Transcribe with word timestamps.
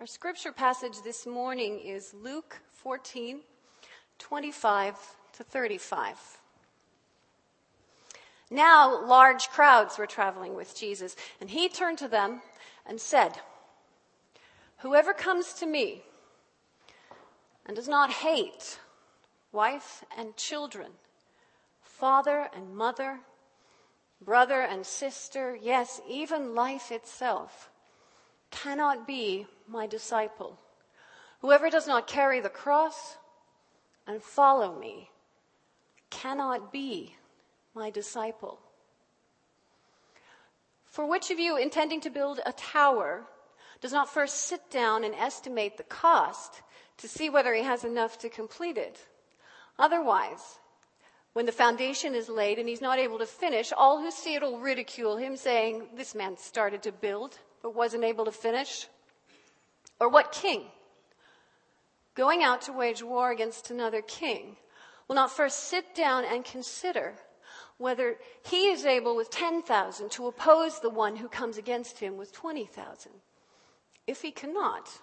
Our 0.00 0.06
scripture 0.06 0.50
passage 0.50 1.02
this 1.04 1.24
morning 1.24 1.78
is 1.78 2.12
Luke 2.14 2.60
14, 2.72 3.40
25 4.18 4.96
to 5.34 5.44
35. 5.44 6.16
Now, 8.50 9.06
large 9.06 9.48
crowds 9.50 9.96
were 9.96 10.06
traveling 10.06 10.56
with 10.56 10.76
Jesus, 10.76 11.14
and 11.40 11.48
he 11.48 11.68
turned 11.68 11.98
to 11.98 12.08
them 12.08 12.42
and 12.84 13.00
said, 13.00 13.38
Whoever 14.78 15.14
comes 15.14 15.52
to 15.54 15.66
me 15.66 16.02
and 17.64 17.76
does 17.76 17.88
not 17.88 18.10
hate 18.10 18.80
wife 19.52 20.04
and 20.18 20.36
children, 20.36 20.90
father 21.80 22.48
and 22.52 22.76
mother, 22.76 23.20
brother 24.20 24.60
and 24.60 24.84
sister, 24.84 25.56
yes, 25.56 26.00
even 26.08 26.56
life 26.56 26.90
itself, 26.90 27.70
cannot 28.62 29.06
be 29.06 29.46
my 29.68 29.86
disciple. 29.86 30.58
Whoever 31.40 31.68
does 31.68 31.86
not 31.86 32.06
carry 32.06 32.40
the 32.40 32.48
cross 32.48 33.16
and 34.06 34.22
follow 34.22 34.78
me 34.78 35.10
cannot 36.10 36.72
be 36.72 37.14
my 37.74 37.90
disciple. 37.90 38.60
For 40.84 41.04
which 41.06 41.30
of 41.30 41.40
you 41.40 41.56
intending 41.56 42.00
to 42.02 42.10
build 42.10 42.40
a 42.46 42.52
tower 42.52 43.24
does 43.80 43.92
not 43.92 44.08
first 44.08 44.42
sit 44.42 44.70
down 44.70 45.02
and 45.04 45.14
estimate 45.14 45.76
the 45.76 45.82
cost 45.82 46.62
to 46.98 47.08
see 47.08 47.28
whether 47.28 47.52
he 47.52 47.62
has 47.62 47.84
enough 47.84 48.16
to 48.18 48.28
complete 48.28 48.78
it? 48.78 49.04
Otherwise, 49.78 50.60
when 51.32 51.46
the 51.46 51.52
foundation 51.52 52.14
is 52.14 52.28
laid 52.28 52.60
and 52.60 52.68
he's 52.68 52.80
not 52.80 53.00
able 53.00 53.18
to 53.18 53.26
finish, 53.26 53.72
all 53.76 54.00
who 54.00 54.12
see 54.12 54.34
it 54.34 54.42
will 54.42 54.60
ridicule 54.60 55.16
him, 55.16 55.36
saying, 55.36 55.88
This 55.96 56.14
man 56.14 56.36
started 56.36 56.80
to 56.84 56.92
build, 56.92 57.38
but 57.64 57.74
wasn't 57.74 58.04
able 58.04 58.26
to 58.26 58.30
finish. 58.30 58.88
Or 59.98 60.10
what 60.10 60.32
king, 60.32 60.64
going 62.14 62.42
out 62.42 62.60
to 62.62 62.74
wage 62.74 63.02
war 63.02 63.32
against 63.32 63.70
another 63.70 64.02
king, 64.02 64.58
will 65.08 65.16
not 65.16 65.30
first 65.30 65.60
sit 65.60 65.94
down 65.94 66.26
and 66.26 66.44
consider 66.44 67.14
whether 67.78 68.18
he 68.44 68.68
is 68.68 68.84
able 68.84 69.16
with 69.16 69.30
10,000 69.30 70.10
to 70.10 70.26
oppose 70.26 70.78
the 70.78 70.90
one 70.90 71.16
who 71.16 71.26
comes 71.26 71.56
against 71.56 72.00
him 72.00 72.18
with 72.18 72.34
20,000? 72.34 73.12
If 74.06 74.20
he 74.20 74.30
cannot, 74.30 75.00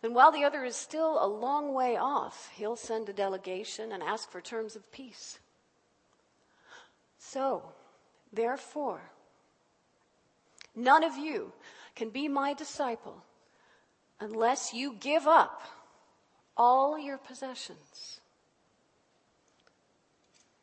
then 0.00 0.14
while 0.14 0.30
the 0.30 0.44
other 0.44 0.64
is 0.64 0.76
still 0.76 1.18
a 1.20 1.26
long 1.26 1.74
way 1.74 1.96
off, 1.96 2.52
he'll 2.54 2.76
send 2.76 3.08
a 3.08 3.12
delegation 3.12 3.90
and 3.90 4.00
ask 4.00 4.30
for 4.30 4.40
terms 4.40 4.76
of 4.76 4.92
peace. 4.92 5.40
So, 7.18 7.64
therefore, 8.32 9.10
none 10.76 11.02
of 11.02 11.16
you 11.16 11.52
can 12.00 12.08
be 12.08 12.28
my 12.28 12.54
disciple 12.54 13.22
unless 14.20 14.72
you 14.72 14.96
give 15.00 15.26
up 15.26 15.60
all 16.56 16.98
your 16.98 17.18
possessions. 17.18 18.22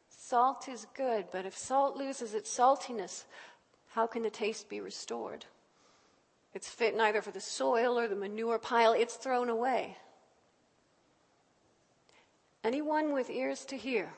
Salt 0.09 0.67
is 0.67 0.87
good, 0.95 1.25
but 1.31 1.45
if 1.45 1.55
salt 1.55 1.95
loses 1.95 2.33
its 2.33 2.49
saltiness, 2.49 3.25
how 3.89 4.07
can 4.07 4.23
the 4.23 4.31
taste 4.31 4.67
be 4.67 4.81
restored? 4.81 5.45
It's 6.55 6.69
fit 6.69 6.97
neither 6.97 7.21
for 7.21 7.29
the 7.29 7.39
soil 7.39 7.99
or 7.99 8.07
the 8.07 8.15
manure 8.15 8.57
pile, 8.57 8.93
it's 8.93 9.13
thrown 9.13 9.47
away. 9.47 9.95
Anyone 12.63 13.13
with 13.13 13.29
ears 13.29 13.63
to 13.65 13.77
hear, 13.77 14.11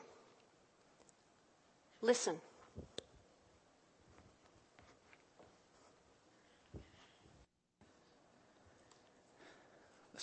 listen. 2.00 2.36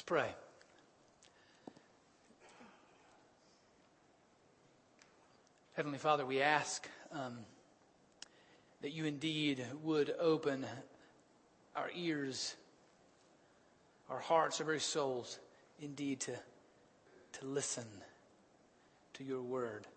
Pray. 0.08 0.30
Heavenly 5.74 5.98
Father, 5.98 6.26
we 6.26 6.42
ask 6.42 6.88
um, 7.12 7.40
that 8.82 8.94
you 8.94 9.04
indeed 9.04 9.66
would 9.84 10.16
open 10.17 10.66
our 11.76 11.90
ears, 11.94 12.56
our 14.10 14.20
hearts, 14.20 14.62
our 14.62 14.66
very 14.66 14.80
souls, 14.80 15.40
indeed 15.82 16.22
to, 16.22 16.32
to 17.34 17.46
listen 17.46 17.86
to 19.16 19.26
your 19.26 19.42
word. 19.42 19.88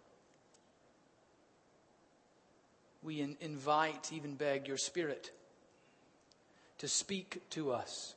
We 3.04 3.20
in, 3.20 3.36
invite, 3.40 4.12
even 4.12 4.34
beg 4.34 4.66
your 4.66 4.76
spirit 4.76 5.30
to 6.78 6.88
speak 6.88 7.48
to 7.50 7.70
us, 7.70 8.16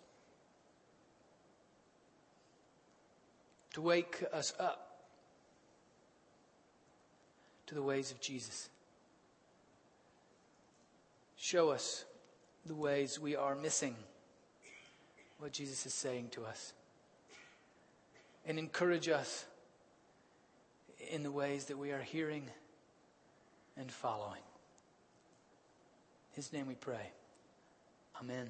to 3.73 3.81
wake 3.81 4.23
us 4.31 4.53
up 4.59 4.93
to 7.65 7.75
the 7.75 7.81
ways 7.81 8.11
of 8.11 8.21
Jesus. 8.21 8.69
Show 11.35 11.71
us 11.71 12.05
the 12.65 12.75
ways 12.75 13.19
we 13.19 13.35
are 13.35 13.55
missing 13.55 13.95
what 15.39 15.51
Jesus 15.51 15.85
is 15.85 15.93
saying 15.93 16.29
to 16.31 16.45
us. 16.45 16.73
And 18.45 18.57
encourage 18.57 19.09
us 19.09 19.45
in 21.11 21.23
the 21.23 21.31
ways 21.31 21.65
that 21.65 21.77
we 21.77 21.91
are 21.91 22.01
hearing 22.01 22.49
and 23.75 23.91
following. 23.91 24.41
In 26.31 26.35
His 26.35 26.53
name 26.53 26.67
we 26.67 26.75
pray. 26.75 27.11
Amen. 28.21 28.47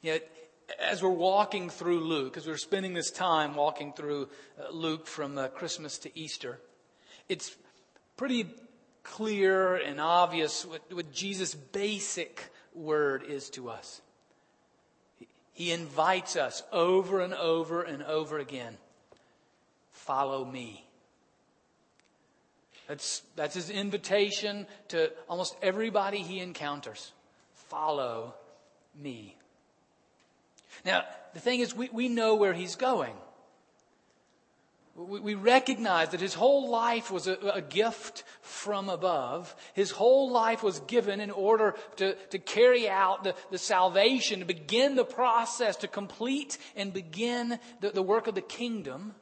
Yet, 0.00 0.30
as 0.78 1.02
we're 1.02 1.10
walking 1.10 1.70
through 1.70 2.00
Luke, 2.00 2.36
as 2.36 2.46
we're 2.46 2.56
spending 2.56 2.94
this 2.94 3.10
time 3.10 3.54
walking 3.54 3.92
through 3.92 4.28
uh, 4.58 4.70
Luke 4.72 5.06
from 5.06 5.36
uh, 5.38 5.48
Christmas 5.48 5.98
to 5.98 6.18
Easter, 6.18 6.58
it's 7.28 7.56
pretty 8.16 8.46
clear 9.02 9.76
and 9.76 10.00
obvious 10.00 10.64
what, 10.64 10.80
what 10.92 11.12
Jesus' 11.12 11.54
basic 11.54 12.50
word 12.74 13.24
is 13.24 13.50
to 13.50 13.68
us. 13.68 14.00
He 15.52 15.70
invites 15.70 16.36
us 16.36 16.62
over 16.72 17.20
and 17.20 17.34
over 17.34 17.82
and 17.82 18.02
over 18.02 18.38
again 18.38 18.76
follow 20.04 20.44
me. 20.44 20.84
That's, 22.86 23.22
that's 23.36 23.54
his 23.54 23.70
invitation 23.70 24.66
to 24.88 25.10
almost 25.28 25.56
everybody 25.62 26.18
he 26.18 26.40
encounters. 26.40 27.12
Follow 27.54 28.34
me. 29.00 29.36
Now, 30.84 31.04
the 31.32 31.40
thing 31.40 31.60
is, 31.60 31.74
we, 31.74 31.88
we 31.92 32.08
know 32.08 32.34
where 32.34 32.52
he's 32.52 32.76
going. 32.76 33.14
We 34.96 35.34
recognize 35.34 36.10
that 36.10 36.20
his 36.20 36.34
whole 36.34 36.70
life 36.70 37.10
was 37.10 37.26
a, 37.26 37.32
a, 37.32 37.60
gift 37.60 38.22
from 38.42 38.88
above. 38.88 39.52
His 39.72 39.90
whole 39.90 40.30
life 40.30 40.62
was 40.62 40.78
given 40.80 41.18
in 41.18 41.32
order 41.32 41.74
to, 41.96 42.14
to 42.14 42.38
carry 42.38 42.88
out 42.88 43.24
the, 43.24 43.34
the 43.50 43.58
salvation, 43.58 44.38
to 44.38 44.44
begin 44.44 44.94
the 44.94 45.04
process, 45.04 45.74
to 45.78 45.88
complete 45.88 46.58
and 46.76 46.92
begin 46.92 47.58
the, 47.80 47.90
the 47.90 48.02
work 48.02 48.28
of 48.28 48.36
the 48.36 48.40
kingdom. 48.40 49.16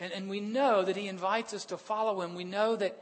And, 0.00 0.12
and 0.12 0.28
we 0.28 0.40
know 0.40 0.82
that 0.82 0.96
he 0.96 1.06
invites 1.06 1.54
us 1.54 1.66
to 1.66 1.76
follow 1.76 2.22
him. 2.22 2.34
We 2.34 2.42
know 2.42 2.74
that 2.74 2.98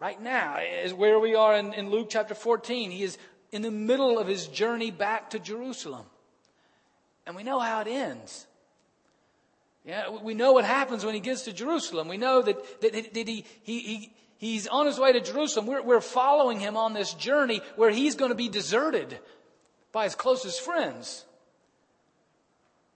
right 0.00 0.20
now 0.20 0.58
is 0.58 0.92
where 0.92 1.20
we 1.20 1.36
are 1.36 1.56
in, 1.56 1.72
in 1.74 1.90
Luke 1.90 2.08
chapter 2.10 2.34
14. 2.34 2.90
He 2.90 3.04
is 3.04 3.18
in 3.52 3.62
the 3.62 3.70
middle 3.70 4.18
of 4.18 4.26
his 4.26 4.46
journey 4.48 4.90
back 4.90 5.30
to 5.30 5.38
Jerusalem. 5.38 6.06
And 7.26 7.36
we 7.36 7.42
know 7.42 7.60
how 7.60 7.82
it 7.82 7.86
ends. 7.86 8.46
Yeah, 9.84 10.10
we 10.10 10.34
know 10.34 10.52
what 10.52 10.64
happens 10.64 11.04
when 11.04 11.14
he 11.14 11.20
gets 11.20 11.42
to 11.42 11.52
Jerusalem. 11.52 12.08
We 12.08 12.16
know 12.16 12.40
that, 12.42 12.80
that, 12.80 13.14
that 13.14 13.28
he, 13.28 13.44
he, 13.62 13.80
he, 13.80 14.12
he's 14.38 14.66
on 14.66 14.86
his 14.86 14.98
way 14.98 15.12
to 15.12 15.20
Jerusalem. 15.20 15.66
We're, 15.66 15.82
we're 15.82 16.00
following 16.00 16.60
him 16.60 16.76
on 16.76 16.94
this 16.94 17.14
journey 17.14 17.60
where 17.76 17.90
he's 17.90 18.14
going 18.14 18.30
to 18.30 18.36
be 18.36 18.48
deserted 18.48 19.18
by 19.92 20.04
his 20.04 20.14
closest 20.14 20.60
friends. 20.60 21.24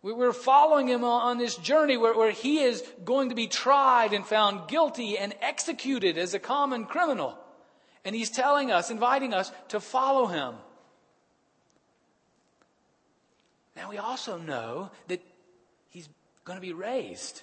We're 0.03 0.33
following 0.33 0.87
him 0.87 1.03
on 1.03 1.39
this 1.39 1.57
journey 1.57 1.97
where, 1.97 2.15
where 2.15 2.31
he 2.31 2.61
is 2.61 2.85
going 3.05 3.31
to 3.31 3.35
be 3.35 3.49
tried 3.49 4.13
and 4.13 4.25
found 4.25 4.69
guilty 4.69 5.19
and 5.19 5.35
executed 5.43 6.17
as 6.17 6.33
a 6.33 6.39
common 6.39 6.85
criminal. 6.85 7.37
And 8.07 8.15
he's 8.15 8.31
telling 8.31 8.71
us, 8.71 8.89
inviting 8.89 9.35
us 9.35 9.51
to 9.69 9.81
follow 9.81 10.27
him. 10.27 10.55
Now 13.75 13.91
we 13.91 13.99
also 13.99 14.39
know 14.39 14.91
that 15.09 15.21
he's 15.91 16.09
going 16.45 16.57
to 16.57 16.63
be 16.63 16.73
raised. 16.73 17.43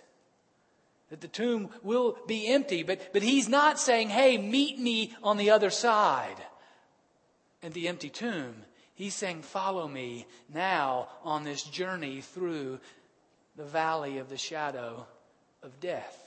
That 1.10 1.20
the 1.20 1.28
tomb 1.28 1.70
will 1.84 2.18
be 2.28 2.48
empty. 2.48 2.82
But, 2.82 3.12
but 3.12 3.22
he's 3.22 3.50
not 3.50 3.78
saying, 3.78 4.08
hey, 4.08 4.38
meet 4.38 4.80
me 4.80 5.14
on 5.22 5.36
the 5.36 5.52
other 5.52 5.70
side 5.70 6.38
in 7.62 7.74
the 7.74 7.90
empty 7.90 8.10
tomb. 8.10 8.56
He's 8.96 9.14
saying, 9.14 9.42
follow 9.42 9.86
me 9.86 10.26
now 10.54 11.10
on 11.26 11.44
this 11.44 11.64
journey 11.64 12.22
through 12.22 12.80
the 13.58 13.66
valley 13.66 14.18
of 14.18 14.30
the 14.30 14.38
shadow 14.38 15.08
of 15.62 15.78
death. 15.82 16.23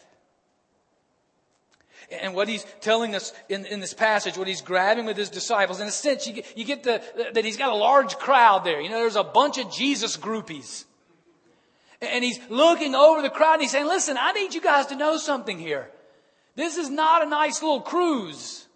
And 2.11 2.35
what 2.35 2.49
he's 2.49 2.65
telling 2.81 3.15
us 3.15 3.33
in, 3.49 3.67
in 3.67 3.81
this 3.81 3.95
passage, 3.95 4.39
what 4.39 4.47
he's 4.47 4.61
grabbing 4.61 5.07
with 5.07 5.17
his 5.17 5.31
disciples, 5.31 5.81
in 5.81 5.89
a 5.89 5.93
sense, 5.93 6.27
you 6.27 6.35
get, 6.35 6.57
you 6.57 6.65
get 6.65 6.83
the, 6.85 7.03
that 7.33 7.45
he's 7.45 7.57
got 7.57 7.73
a 7.73 7.77
large 7.77 8.17
crowd 8.17 8.65
there. 8.65 8.81
You 8.81 8.89
know, 8.89 8.99
there's 8.99 9.17
a 9.17 9.25
bunch 9.25 9.59
of 9.59 9.71
Jesus 9.73 10.17
groupies. 10.17 10.85
And 12.01 12.23
he's 12.23 12.39
looking 12.49 12.95
over 12.95 13.23
the 13.23 13.31
crowd 13.31 13.55
and 13.55 13.63
he's 13.63 13.73
saying, 13.73 13.87
listen, 13.87 14.17
I 14.19 14.33
need 14.33 14.55
you 14.55 14.61
guys 14.61 14.87
to 14.87 14.97
know 14.97 15.17
something 15.17 15.59
here. 15.59 15.91
This 16.55 16.77
is 16.77 16.91
not 16.91 17.27
a 17.27 17.29
nice 17.29 17.63
little 17.63 17.81
cruise. 17.81 18.67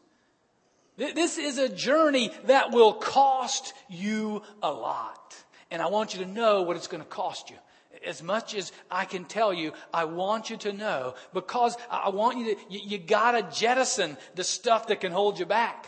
This 0.96 1.38
is 1.38 1.56
a 1.58 1.69
journey 1.69 2.31
that 2.44 2.72
will 2.72 2.93
cost 2.93 3.72
you 3.88 4.43
a 4.62 4.70
lot. 4.70 5.34
And 5.70 5.81
I 5.81 5.87
want 5.87 6.14
you 6.14 6.25
to 6.25 6.31
know 6.31 6.62
what 6.62 6.76
it's 6.76 6.88
going 6.88 7.02
to 7.02 7.08
cost 7.08 7.49
you. 7.49 7.56
As 8.06 8.23
much 8.23 8.55
as 8.55 8.73
I 8.91 9.05
can 9.05 9.25
tell 9.25 9.52
you, 9.52 9.73
I 9.93 10.05
want 10.05 10.50
you 10.50 10.56
to 10.58 10.73
know 10.73 11.14
because 11.35 11.76
I 11.91 12.08
want 12.11 12.38
you 12.38 12.55
to, 12.55 12.61
you, 12.70 12.81
you 12.82 12.99
gotta 12.99 13.43
jettison 13.52 14.17
the 14.35 14.44
stuff 14.44 14.87
that 14.88 15.00
can 15.00 15.12
hold 15.12 15.38
you 15.38 15.47
back. 15.47 15.87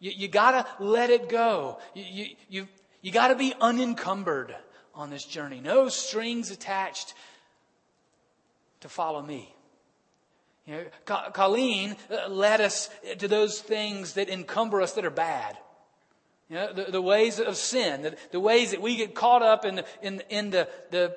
You, 0.00 0.12
you 0.14 0.28
gotta 0.28 0.66
let 0.78 1.10
it 1.10 1.28
go. 1.28 1.78
You, 1.94 2.04
you, 2.04 2.36
you, 2.48 2.68
you 3.00 3.12
gotta 3.12 3.34
be 3.34 3.54
unencumbered 3.60 4.54
on 4.94 5.10
this 5.10 5.24
journey. 5.24 5.60
No 5.60 5.88
strings 5.88 6.50
attached 6.50 7.14
to 8.80 8.88
follow 8.88 9.22
me. 9.22 9.54
You 10.66 10.74
know, 10.74 11.30
Colleen 11.32 11.96
uh, 12.10 12.28
led 12.28 12.60
us 12.60 12.90
to 13.18 13.26
those 13.26 13.60
things 13.60 14.14
that 14.14 14.28
encumber 14.28 14.82
us 14.82 14.92
that 14.92 15.04
are 15.04 15.10
bad. 15.10 15.56
You 16.48 16.56
know, 16.56 16.72
the, 16.72 16.84
the 16.92 17.02
ways 17.02 17.40
of 17.40 17.56
sin, 17.56 18.02
the, 18.02 18.16
the 18.30 18.40
ways 18.40 18.70
that 18.70 18.80
we 18.80 18.96
get 18.96 19.14
caught 19.14 19.42
up 19.42 19.64
in, 19.64 19.76
the, 19.76 19.84
in, 20.00 20.22
in 20.30 20.50
the, 20.50 20.68
the 20.90 21.16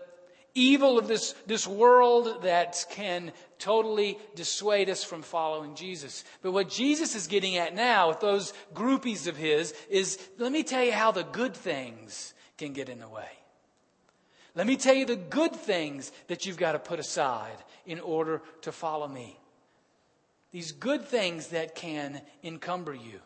evil 0.54 1.00
of 1.00 1.08
this, 1.08 1.34
this 1.48 1.66
world 1.66 2.44
that 2.44 2.86
can 2.92 3.32
totally 3.58 4.18
dissuade 4.36 4.90
us 4.90 5.04
from 5.04 5.22
following 5.22 5.76
Jesus. 5.76 6.26
But 6.42 6.52
what 6.52 6.70
Jesus 6.70 7.16
is 7.16 7.28
getting 7.28 7.56
at 7.56 7.74
now 7.74 8.10
with 8.10 8.20
those 8.20 8.54
groupies 8.74 9.28
of 9.28 9.38
his 9.38 9.74
is 9.90 10.20
let 10.38 10.52
me 10.52 10.64
tell 10.64 10.84
you 10.84 10.92
how 10.92 11.12
the 11.12 11.24
good 11.24 11.56
things 11.56 12.34
can 12.58 12.74
get 12.74 12.90
in 12.90 13.00
the 13.00 13.08
way. 13.08 13.30
Let 14.54 14.68
me 14.68 14.76
tell 14.76 14.96
you 14.96 15.06
the 15.06 15.16
good 15.16 15.56
things 15.56 16.12
that 16.28 16.46
you've 16.46 16.58
got 16.58 16.74
to 16.74 16.80
put 16.80 17.00
aside 17.00 17.56
in 17.86 18.02
order 18.02 18.42
to 18.64 18.74
follow 18.74 19.08
me. 19.08 19.40
These 20.52 20.74
good 20.74 21.06
things 21.06 21.48
that 21.48 21.76
can 21.76 22.22
encumber 22.44 22.94
you. 22.94 23.22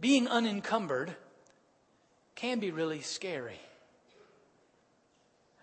Being 0.00 0.28
unencumbered 0.28 1.14
can 2.34 2.58
be 2.58 2.70
really 2.70 3.02
scary. 3.02 3.60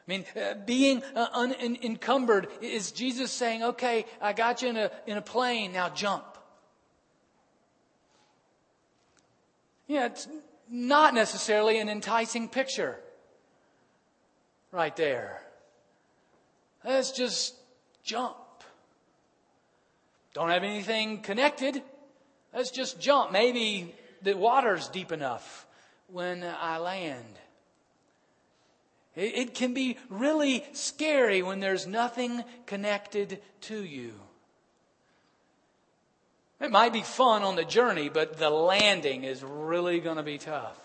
I 0.08 0.12
mean, 0.12 0.26
uh, 0.36 0.54
being 0.66 1.04
uh, 1.16 1.28
unencumbered 1.34 2.48
is 2.62 2.92
Jesus 2.92 3.32
saying, 3.32 3.64
okay, 3.64 4.06
I 4.22 4.34
got 4.34 4.62
you 4.62 4.70
in 4.70 4.78
a, 4.78 4.92
in 5.06 5.18
a 5.18 5.22
plane, 5.22 5.74
now 5.74 5.90
jump. 5.90 6.24
Yeah, 9.88 10.06
it's 10.06 10.28
not 10.70 11.14
necessarily 11.14 11.80
an 11.80 11.90
enticing 11.90 12.48
picture 12.48 13.00
right 14.72 14.96
there. 14.96 15.42
Let's 16.86 17.12
just 17.12 17.56
jump. 18.04 18.38
Don't 20.34 20.50
have 20.50 20.64
anything 20.64 21.22
connected. 21.22 21.82
Let's 22.54 22.72
just 22.72 23.00
jump. 23.00 23.32
Maybe 23.32 23.94
the 24.22 24.36
water's 24.36 24.88
deep 24.88 25.12
enough 25.12 25.66
when 26.08 26.44
I 26.44 26.78
land. 26.78 27.40
It, 29.16 29.56
can 29.56 29.74
be 29.74 29.98
really 30.10 30.64
scary 30.74 31.42
when 31.42 31.60
there's 31.60 31.88
nothing 31.88 32.44
connected 32.68 33.42
to 33.62 33.84
you. 33.84 34.14
It 36.60 36.70
might 36.70 36.94
be 36.94 37.02
fun 37.02 37.42
on 37.42 37.56
the 37.56 37.66
journey, 37.66 38.10
but 38.10 38.38
the 38.38 38.52
landing 38.52 39.24
is 39.24 39.44
really 39.44 40.00
going 40.00 40.18
to 40.18 40.24
be 40.24 40.38
tough. 40.38 40.80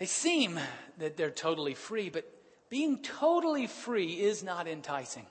They 0.00 0.06
seem 0.06 0.58
that 0.98 1.16
they're 1.16 1.30
totally 1.30 1.74
free, 1.74 2.10
but 2.10 2.28
being 2.68 2.98
totally 3.02 3.68
free 3.68 4.20
is 4.20 4.42
not 4.42 4.66
enticing. 4.66 5.26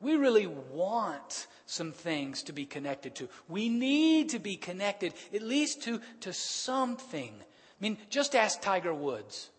We 0.00 0.16
really 0.16 0.46
want 0.46 1.46
some 1.64 1.92
things 1.92 2.42
to 2.44 2.52
be 2.52 2.66
connected 2.66 3.14
to. 3.16 3.28
We 3.48 3.68
need 3.68 4.30
to 4.30 4.38
be 4.38 4.56
connected 4.56 5.14
at 5.34 5.42
least 5.42 5.82
to, 5.84 6.00
to 6.20 6.32
something. 6.32 7.32
I 7.32 7.78
mean, 7.80 7.98
just 8.10 8.34
ask 8.34 8.60
Tiger 8.60 8.94
Woods. 8.94 9.50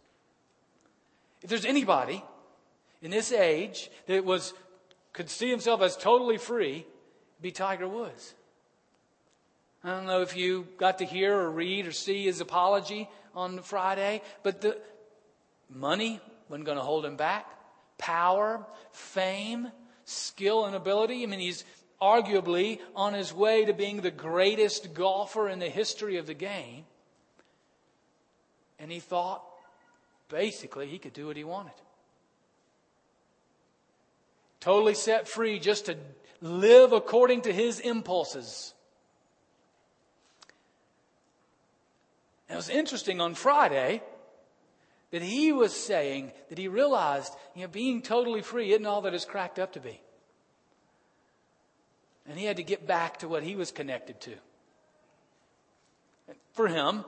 If 1.42 1.50
there's 1.50 1.66
anybody 1.66 2.24
in 3.02 3.12
this 3.12 3.32
age 3.32 3.90
that 4.08 4.26
was 4.26 4.54
could 5.14 5.30
see 5.30 5.50
himself 5.50 5.82
as 5.82 5.98
totally 5.98 6.38
free, 6.38 6.86
be 7.42 7.52
Tiger 7.52 7.88
Woods. 7.88 8.36
I 9.84 9.90
don't 9.90 10.06
know 10.06 10.22
if 10.22 10.36
you 10.36 10.68
got 10.78 11.00
to 11.00 11.06
hear 11.06 11.36
or 11.36 11.50
read 11.50 11.88
or 11.88 11.92
see 11.92 12.26
his 12.26 12.42
apology 12.42 13.10
on 13.34 13.60
Friday, 13.60 14.22
but 14.44 14.62
the 14.62 14.78
money 15.70 16.20
wasn't 16.50 16.66
going 16.66 16.78
to 16.78 16.84
hold 16.84 17.06
him 17.06 17.16
back. 17.16 17.48
Power, 17.98 18.66
fame, 18.92 19.72
skill 20.08 20.66
and 20.66 20.76
ability. 20.76 21.24
I 21.24 21.26
mean, 21.26 21.40
he's 21.40 21.64
arguably 22.02 22.80
on 22.96 23.14
his 23.14 23.34
way 23.34 23.66
to 23.66 23.74
being 23.74 24.02
the 24.02 24.12
greatest 24.12 24.94
golfer 24.94 25.50
in 25.50 25.60
the 25.60 25.70
history 25.70 26.18
of 26.18 26.26
the 26.28 26.34
game. 26.34 26.86
And 28.80 28.92
he 28.92 29.00
thought 29.00 29.44
basically 30.30 30.88
he 30.88 30.98
could 30.98 31.14
do 31.14 31.28
what 31.28 31.38
he 31.38 31.44
wanted. 31.44 31.74
Totally 34.60 34.94
set 34.94 35.28
free 35.28 35.60
just 35.60 35.86
to 35.88 35.98
live 36.42 36.94
according 36.94 37.42
to 37.42 37.54
his 37.54 37.80
impulses. 37.80 38.74
And 42.48 42.56
it 42.56 42.58
was 42.58 42.70
interesting 42.70 43.20
on 43.20 43.34
Friday 43.34 44.02
that 45.12 45.22
he 45.22 45.52
was 45.52 45.74
saying 45.74 46.32
that 46.50 46.58
he 46.58 46.68
realized, 46.68 47.34
you 47.56 47.62
know, 47.62 47.68
being 47.68 48.02
totally 48.02 48.42
free 48.42 48.72
isn't 48.72 48.86
all 48.86 49.02
that 49.02 49.14
it's 49.14 49.26
cracked 49.26 49.60
up 49.60 49.74
to 49.74 49.80
be. 49.80 50.02
And 52.28 52.38
he 52.38 52.46
had 52.46 52.58
to 52.58 52.64
get 52.64 52.86
back 52.86 53.20
to 53.20 53.28
what 53.28 53.44
he 53.44 53.56
was 53.56 53.72
connected 53.72 54.20
to. 54.22 54.34
For 56.52 56.68
him, 56.68 57.06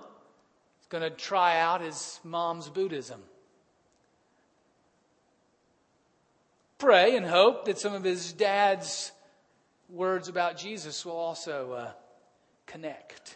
he's 0.78 0.88
going 0.88 1.04
to 1.04 1.10
try 1.10 1.60
out 1.60 1.82
his 1.82 2.20
mom's 2.24 2.70
Buddhism. 2.70 3.22
Pray 6.78 7.18
and 7.18 7.26
hope 7.26 7.66
that 7.66 7.78
some 7.78 7.94
of 7.94 8.06
his 8.06 8.32
dad's 8.32 9.12
words 9.90 10.30
about 10.30 10.56
Jesus 10.56 11.06
will 11.06 11.18
also 11.18 11.74
uh, 11.74 11.92
connect 12.66 13.36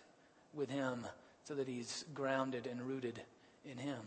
with 0.53 0.69
him 0.69 1.05
so 1.43 1.55
that 1.55 1.67
he's 1.67 2.05
grounded 2.13 2.65
and 2.67 2.81
rooted 2.81 3.21
in 3.65 3.77
him. 3.77 3.99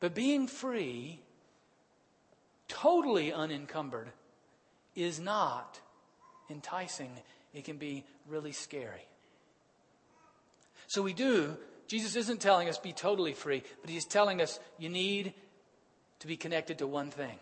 But 0.00 0.14
being 0.14 0.46
free, 0.46 1.20
totally 2.68 3.32
unencumbered, 3.32 4.08
is 4.94 5.18
not 5.18 5.80
enticing. 6.50 7.10
It 7.52 7.64
can 7.64 7.76
be 7.76 8.04
really 8.28 8.52
scary. 8.52 9.06
So 10.86 11.02
we 11.02 11.12
do, 11.12 11.56
Jesus 11.88 12.16
isn't 12.16 12.40
telling 12.40 12.68
us 12.68 12.78
be 12.78 12.92
totally 12.92 13.32
free, 13.32 13.62
but 13.80 13.90
he's 13.90 14.04
telling 14.04 14.40
us 14.40 14.60
you 14.78 14.88
need 14.88 15.34
to 16.20 16.26
be 16.26 16.36
connected 16.36 16.78
to 16.78 16.86
one 16.86 17.10
thing. 17.10 17.38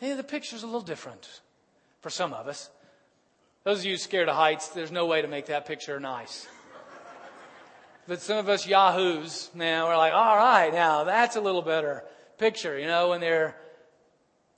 See, 0.00 0.12
the 0.12 0.24
picture's 0.24 0.62
a 0.62 0.66
little 0.66 0.80
different 0.80 1.40
for 2.00 2.10
some 2.10 2.32
of 2.32 2.48
us. 2.48 2.70
Those 3.62 3.80
of 3.80 3.86
you 3.86 3.96
scared 3.96 4.28
of 4.28 4.36
heights, 4.36 4.68
there's 4.68 4.92
no 4.92 5.06
way 5.06 5.22
to 5.22 5.28
make 5.28 5.46
that 5.46 5.66
picture 5.66 5.98
nice. 5.98 6.46
But 8.06 8.20
some 8.20 8.38
of 8.38 8.48
us 8.48 8.66
yahoos, 8.66 9.50
man, 9.54 9.84
we're 9.84 9.96
like, 9.96 10.12
all 10.12 10.36
right, 10.36 10.72
now 10.72 11.04
that's 11.04 11.36
a 11.36 11.40
little 11.40 11.62
better 11.62 12.04
picture, 12.38 12.78
you 12.78 12.86
know, 12.86 13.10
when 13.10 13.20
they're 13.20 13.56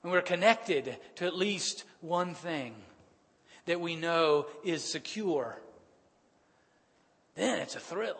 when 0.01 0.13
we're 0.13 0.21
connected 0.21 0.97
to 1.15 1.25
at 1.25 1.35
least 1.35 1.83
one 2.01 2.33
thing 2.33 2.75
that 3.65 3.81
we 3.81 3.95
know 3.95 4.47
is 4.63 4.83
secure. 4.83 5.59
Then 7.35 7.59
it's 7.59 7.75
a 7.75 7.79
thrill. 7.79 8.17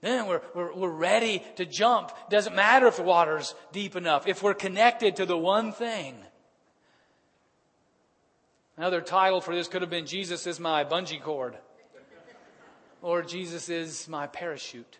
Then 0.00 0.26
we're, 0.26 0.40
we're, 0.54 0.74
we're 0.74 0.88
ready 0.88 1.42
to 1.56 1.66
jump. 1.66 2.12
Doesn't 2.30 2.56
matter 2.56 2.86
if 2.86 2.96
the 2.96 3.02
water's 3.02 3.54
deep 3.72 3.96
enough. 3.96 4.26
If 4.26 4.42
we're 4.42 4.54
connected 4.54 5.16
to 5.16 5.26
the 5.26 5.36
one 5.36 5.72
thing. 5.72 6.16
Another 8.76 9.02
title 9.02 9.40
for 9.40 9.54
this 9.54 9.68
could 9.68 9.82
have 9.82 9.90
been 9.90 10.06
Jesus 10.06 10.46
is 10.46 10.58
my 10.58 10.84
bungee 10.84 11.20
cord. 11.20 11.56
Lord 13.02 13.28
Jesus 13.28 13.68
is 13.68 14.08
my 14.08 14.26
parachute. 14.26 14.98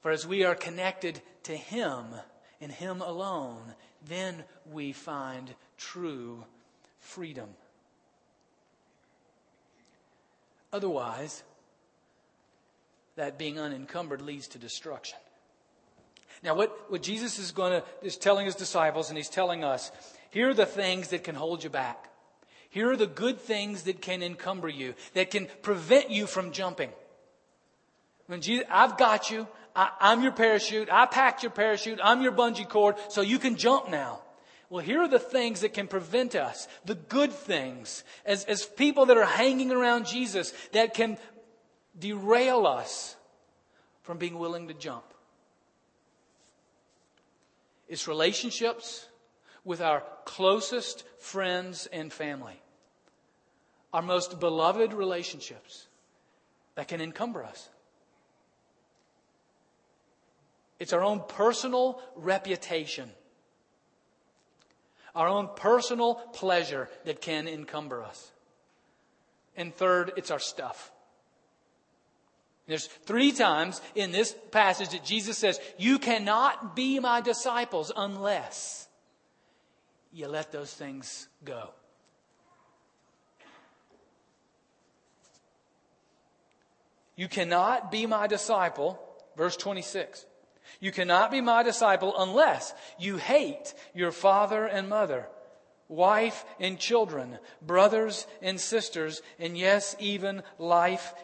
For 0.00 0.10
as 0.10 0.26
we 0.26 0.44
are 0.44 0.54
connected 0.54 1.20
to 1.44 1.56
Him 1.56 2.06
and 2.60 2.72
Him 2.72 3.00
alone, 3.00 3.74
then 4.06 4.44
we 4.70 4.92
find 4.92 5.54
true 5.76 6.44
freedom. 6.98 7.48
Otherwise, 10.72 11.42
that 13.16 13.38
being 13.38 13.60
unencumbered 13.60 14.20
leads 14.20 14.48
to 14.48 14.58
destruction. 14.58 15.18
Now, 16.42 16.54
what, 16.54 16.90
what 16.90 17.02
Jesus 17.02 17.38
is 17.38 17.52
going 17.52 17.80
to, 17.80 17.84
is 18.02 18.16
telling 18.16 18.46
his 18.46 18.54
disciples, 18.54 19.08
and 19.08 19.16
he's 19.16 19.28
telling 19.30 19.64
us, 19.64 19.90
here 20.30 20.50
are 20.50 20.54
the 20.54 20.66
things 20.66 21.08
that 21.08 21.24
can 21.24 21.34
hold 21.34 21.62
you 21.62 21.70
back. 21.70 22.10
Here 22.74 22.90
are 22.90 22.96
the 22.96 23.06
good 23.06 23.40
things 23.40 23.84
that 23.84 24.02
can 24.02 24.20
encumber 24.20 24.68
you, 24.68 24.96
that 25.12 25.30
can 25.30 25.46
prevent 25.62 26.10
you 26.10 26.26
from 26.26 26.50
jumping. 26.50 26.90
When 28.26 28.40
Jesus, 28.40 28.66
I've 28.68 28.98
got 28.98 29.30
you. 29.30 29.46
I, 29.76 29.90
I'm 30.00 30.24
your 30.24 30.32
parachute. 30.32 30.88
I 30.90 31.06
packed 31.06 31.44
your 31.44 31.52
parachute. 31.52 32.00
I'm 32.02 32.20
your 32.20 32.32
bungee 32.32 32.68
cord, 32.68 32.96
so 33.10 33.20
you 33.20 33.38
can 33.38 33.54
jump 33.54 33.90
now. 33.90 34.22
Well, 34.70 34.82
here 34.82 35.02
are 35.02 35.08
the 35.08 35.20
things 35.20 35.60
that 35.60 35.72
can 35.72 35.86
prevent 35.86 36.34
us, 36.34 36.66
the 36.84 36.96
good 36.96 37.32
things, 37.32 38.02
as, 38.26 38.44
as 38.46 38.66
people 38.66 39.06
that 39.06 39.18
are 39.18 39.24
hanging 39.24 39.70
around 39.70 40.06
Jesus 40.06 40.52
that 40.72 40.94
can 40.94 41.16
derail 41.96 42.66
us 42.66 43.14
from 44.02 44.18
being 44.18 44.36
willing 44.36 44.66
to 44.66 44.74
jump. 44.74 45.04
It's 47.86 48.08
relationships 48.08 49.06
with 49.64 49.80
our 49.80 50.02
closest 50.24 51.04
friends 51.20 51.86
and 51.92 52.12
family, 52.12 52.60
our 53.94 54.02
most 54.02 54.40
beloved 54.40 54.92
relationships 54.92 55.86
that 56.74 56.88
can 56.88 57.00
encumber 57.00 57.44
us. 57.44 57.68
It's 60.80 60.92
our 60.92 61.04
own 61.04 61.22
personal 61.28 62.02
reputation, 62.16 63.08
our 65.14 65.28
own 65.28 65.48
personal 65.54 66.16
pleasure 66.16 66.90
that 67.04 67.20
can 67.20 67.46
encumber 67.46 68.02
us. 68.02 68.32
And 69.56 69.72
third, 69.72 70.10
it's 70.16 70.32
our 70.32 70.40
stuff. 70.40 70.90
There's 72.66 72.86
three 72.86 73.30
times 73.30 73.80
in 73.94 74.10
this 74.10 74.34
passage 74.50 74.88
that 74.88 75.04
Jesus 75.04 75.38
says, 75.38 75.60
You 75.78 76.00
cannot 76.00 76.74
be 76.74 76.98
my 76.98 77.20
disciples 77.20 77.92
unless 77.96 78.88
you 80.12 80.26
let 80.26 80.50
those 80.50 80.74
things 80.74 81.28
go. 81.44 81.70
You 87.16 87.28
cannot 87.28 87.90
be 87.90 88.06
my 88.06 88.26
disciple, 88.26 89.00
verse 89.36 89.56
26. 89.56 90.26
You 90.80 90.92
cannot 90.92 91.30
be 91.30 91.40
my 91.40 91.62
disciple 91.62 92.14
unless 92.18 92.74
you 92.98 93.16
hate 93.16 93.74
your 93.94 94.12
father 94.12 94.66
and 94.66 94.88
mother, 94.88 95.28
wife 95.88 96.44
and 96.58 96.78
children, 96.78 97.38
brothers 97.62 98.26
and 98.42 98.60
sisters, 98.60 99.22
and 99.38 99.56
yes, 99.56 99.94
even 99.98 100.42
life 100.58 101.14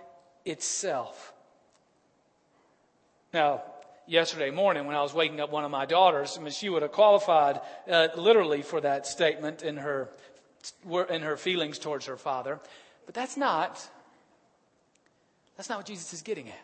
itself. 0.44 1.32
Now, 3.32 3.62
yesterday 4.06 4.50
morning 4.50 4.86
when 4.86 4.96
I 4.96 5.02
was 5.02 5.14
waking 5.14 5.40
up 5.40 5.50
one 5.50 5.64
of 5.64 5.70
my 5.70 5.86
daughters, 5.86 6.36
I 6.38 6.42
mean, 6.42 6.52
she 6.52 6.68
would 6.68 6.82
have 6.82 6.92
qualified 6.92 7.60
uh, 7.88 8.08
literally 8.16 8.62
for 8.62 8.80
that 8.80 9.06
statement 9.06 9.62
in 9.62 9.76
her, 9.76 10.10
in 11.08 11.22
her 11.22 11.36
feelings 11.36 11.78
towards 11.78 12.06
her 12.06 12.16
father. 12.16 12.60
But 13.06 13.14
that's 13.14 13.36
not, 13.36 13.88
that's 15.60 15.68
not 15.68 15.78
what 15.78 15.86
Jesus 15.86 16.14
is 16.14 16.22
getting 16.22 16.48
at. 16.48 16.54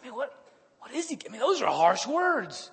I 0.00 0.06
mean, 0.06 0.14
what, 0.14 0.32
what 0.78 0.92
is 0.94 1.08
he? 1.08 1.18
I 1.26 1.32
mean, 1.32 1.40
those 1.40 1.60
are 1.62 1.66
harsh 1.66 2.06
words. 2.06 2.70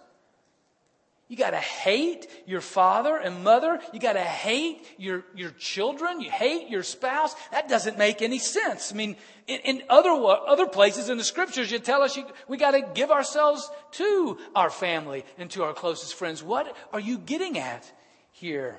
You 1.27 1.35
gotta 1.35 1.57
hate 1.57 2.27
your 2.45 2.61
father 2.61 3.17
and 3.17 3.43
mother. 3.43 3.79
You 3.91 3.99
gotta 3.99 4.19
hate 4.19 4.85
your, 4.99 5.25
your 5.33 5.49
children. 5.49 6.21
You 6.21 6.29
hate 6.29 6.69
your 6.69 6.83
spouse. 6.83 7.33
That 7.51 7.67
doesn't 7.67 7.97
make 7.97 8.21
any 8.21 8.37
sense. 8.37 8.91
I 8.93 8.95
mean, 8.95 9.15
in, 9.47 9.61
in 9.61 9.83
other, 9.89 10.11
other 10.11 10.67
places 10.67 11.09
in 11.09 11.17
the 11.17 11.23
scriptures, 11.23 11.71
you 11.71 11.79
tell 11.79 12.03
us 12.03 12.15
you, 12.15 12.27
we 12.47 12.57
gotta 12.57 12.87
give 12.93 13.09
ourselves 13.09 13.67
to 13.93 14.37
our 14.55 14.69
family 14.69 15.25
and 15.39 15.49
to 15.49 15.63
our 15.63 15.73
closest 15.73 16.13
friends. 16.13 16.43
What 16.43 16.77
are 16.93 16.99
you 16.99 17.17
getting 17.17 17.57
at 17.57 17.91
here? 18.29 18.77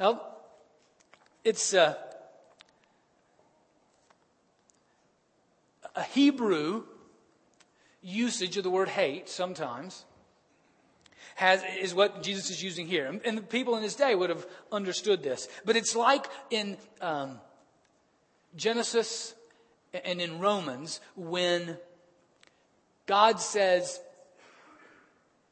Well, 0.00 0.34
it's, 1.44 1.74
uh, 1.74 1.96
a 5.96 6.02
Hebrew 6.02 6.84
usage 8.02 8.56
of 8.56 8.62
the 8.62 8.70
word 8.70 8.88
hate 8.88 9.28
sometimes 9.28 10.04
has, 11.36 11.62
is 11.80 11.94
what 11.94 12.22
Jesus 12.22 12.50
is 12.50 12.62
using 12.62 12.86
here. 12.86 13.20
And 13.24 13.36
the 13.36 13.42
people 13.42 13.76
in 13.76 13.82
his 13.82 13.94
day 13.94 14.14
would 14.14 14.30
have 14.30 14.46
understood 14.70 15.22
this. 15.22 15.48
But 15.64 15.76
it's 15.76 15.96
like 15.96 16.26
in 16.50 16.76
um, 17.00 17.40
Genesis 18.54 19.34
and 20.04 20.20
in 20.20 20.38
Romans 20.38 21.00
when 21.14 21.76
God 23.06 23.40
says, 23.40 24.00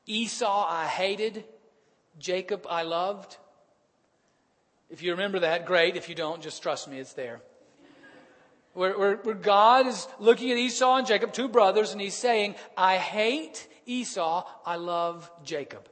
Esau 0.06 0.66
I 0.68 0.86
hated, 0.86 1.44
Jacob 2.18 2.66
I 2.68 2.82
loved. 2.82 3.36
If 4.90 5.02
you 5.02 5.12
remember 5.12 5.40
that, 5.40 5.66
great. 5.66 5.96
If 5.96 6.08
you 6.08 6.14
don't, 6.14 6.42
just 6.42 6.62
trust 6.62 6.88
me, 6.88 6.98
it's 6.98 7.14
there. 7.14 7.40
Where, 8.74 8.98
where, 8.98 9.16
where, 9.16 9.34
God 9.34 9.86
is 9.86 10.06
looking 10.18 10.50
at 10.50 10.58
Esau 10.58 10.96
and 10.96 11.06
Jacob, 11.06 11.32
two 11.32 11.48
brothers, 11.48 11.92
and 11.92 12.00
he's 12.00 12.14
saying, 12.14 12.56
I 12.76 12.98
hate 12.98 13.68
Esau, 13.86 14.44
I 14.66 14.76
love 14.76 15.30
Jacob. 15.44 15.88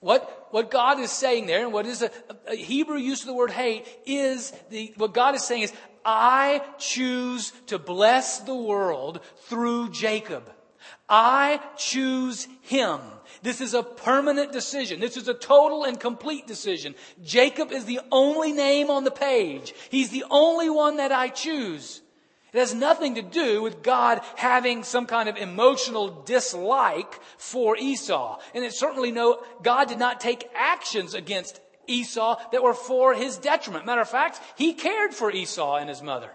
What, 0.00 0.48
what 0.50 0.70
God 0.70 1.00
is 1.00 1.10
saying 1.10 1.46
there, 1.46 1.64
and 1.64 1.72
what 1.72 1.86
is 1.86 2.02
a, 2.02 2.10
a 2.46 2.56
Hebrew 2.56 2.96
use 2.96 3.20
of 3.20 3.26
the 3.26 3.34
word 3.34 3.50
hate, 3.50 3.86
is 4.06 4.52
the, 4.70 4.92
what 4.96 5.14
God 5.14 5.34
is 5.34 5.44
saying 5.44 5.62
is, 5.62 5.72
I 6.04 6.62
choose 6.78 7.52
to 7.66 7.78
bless 7.78 8.40
the 8.40 8.54
world 8.54 9.20
through 9.44 9.90
Jacob. 9.90 10.50
I 11.08 11.60
choose 11.76 12.48
him. 12.62 13.00
This 13.42 13.60
is 13.60 13.74
a 13.74 13.82
permanent 13.82 14.52
decision. 14.52 15.00
This 15.00 15.16
is 15.16 15.28
a 15.28 15.34
total 15.34 15.84
and 15.84 15.98
complete 15.98 16.46
decision. 16.46 16.94
Jacob 17.22 17.72
is 17.72 17.84
the 17.84 18.00
only 18.10 18.52
name 18.52 18.90
on 18.90 19.04
the 19.04 19.10
page. 19.10 19.74
He's 19.90 20.10
the 20.10 20.24
only 20.30 20.70
one 20.70 20.96
that 20.96 21.12
I 21.12 21.28
choose. 21.28 22.00
It 22.52 22.58
has 22.58 22.72
nothing 22.72 23.16
to 23.16 23.22
do 23.22 23.62
with 23.62 23.82
God 23.82 24.20
having 24.36 24.84
some 24.84 25.06
kind 25.06 25.28
of 25.28 25.36
emotional 25.36 26.22
dislike 26.24 27.20
for 27.36 27.76
Esau. 27.76 28.38
And 28.54 28.64
it's 28.64 28.78
certainly 28.78 29.10
no, 29.10 29.42
God 29.62 29.88
did 29.88 29.98
not 29.98 30.20
take 30.20 30.48
actions 30.54 31.14
against 31.14 31.60
Esau 31.86 32.40
that 32.52 32.62
were 32.62 32.74
for 32.74 33.12
his 33.12 33.36
detriment. 33.36 33.86
Matter 33.86 34.00
of 34.00 34.08
fact, 34.08 34.40
he 34.56 34.72
cared 34.72 35.12
for 35.12 35.32
Esau 35.32 35.76
and 35.76 35.88
his 35.88 36.00
mother. 36.00 36.30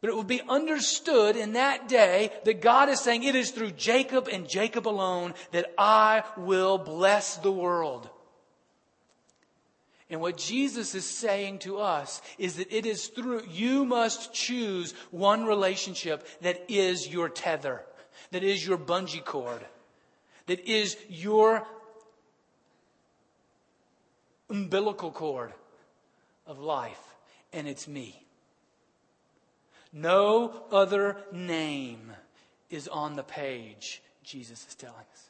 But 0.00 0.10
it 0.10 0.16
will 0.16 0.22
be 0.22 0.42
understood 0.48 1.36
in 1.36 1.54
that 1.54 1.88
day 1.88 2.32
that 2.44 2.60
God 2.60 2.88
is 2.88 3.00
saying 3.00 3.24
it 3.24 3.34
is 3.34 3.50
through 3.50 3.72
Jacob 3.72 4.28
and 4.28 4.48
Jacob 4.48 4.86
alone 4.86 5.34
that 5.50 5.72
I 5.76 6.22
will 6.36 6.78
bless 6.78 7.36
the 7.36 7.50
world. 7.50 8.08
And 10.10 10.20
what 10.20 10.38
Jesus 10.38 10.94
is 10.94 11.04
saying 11.04 11.58
to 11.60 11.78
us 11.78 12.22
is 12.38 12.56
that 12.56 12.72
it 12.72 12.86
is 12.86 13.08
through, 13.08 13.42
you 13.50 13.84
must 13.84 14.32
choose 14.32 14.94
one 15.10 15.44
relationship 15.44 16.26
that 16.40 16.64
is 16.68 17.08
your 17.08 17.28
tether, 17.28 17.82
that 18.30 18.42
is 18.42 18.66
your 18.66 18.78
bungee 18.78 19.24
cord, 19.24 19.66
that 20.46 20.60
is 20.60 20.96
your 21.10 21.66
umbilical 24.48 25.10
cord 25.10 25.52
of 26.46 26.58
life, 26.58 27.16
and 27.52 27.68
it's 27.68 27.86
me. 27.86 28.24
No 29.92 30.64
other 30.70 31.16
name 31.32 32.12
is 32.70 32.88
on 32.88 33.16
the 33.16 33.22
page, 33.22 34.02
Jesus 34.22 34.66
is 34.68 34.74
telling 34.74 34.96
us. 35.12 35.28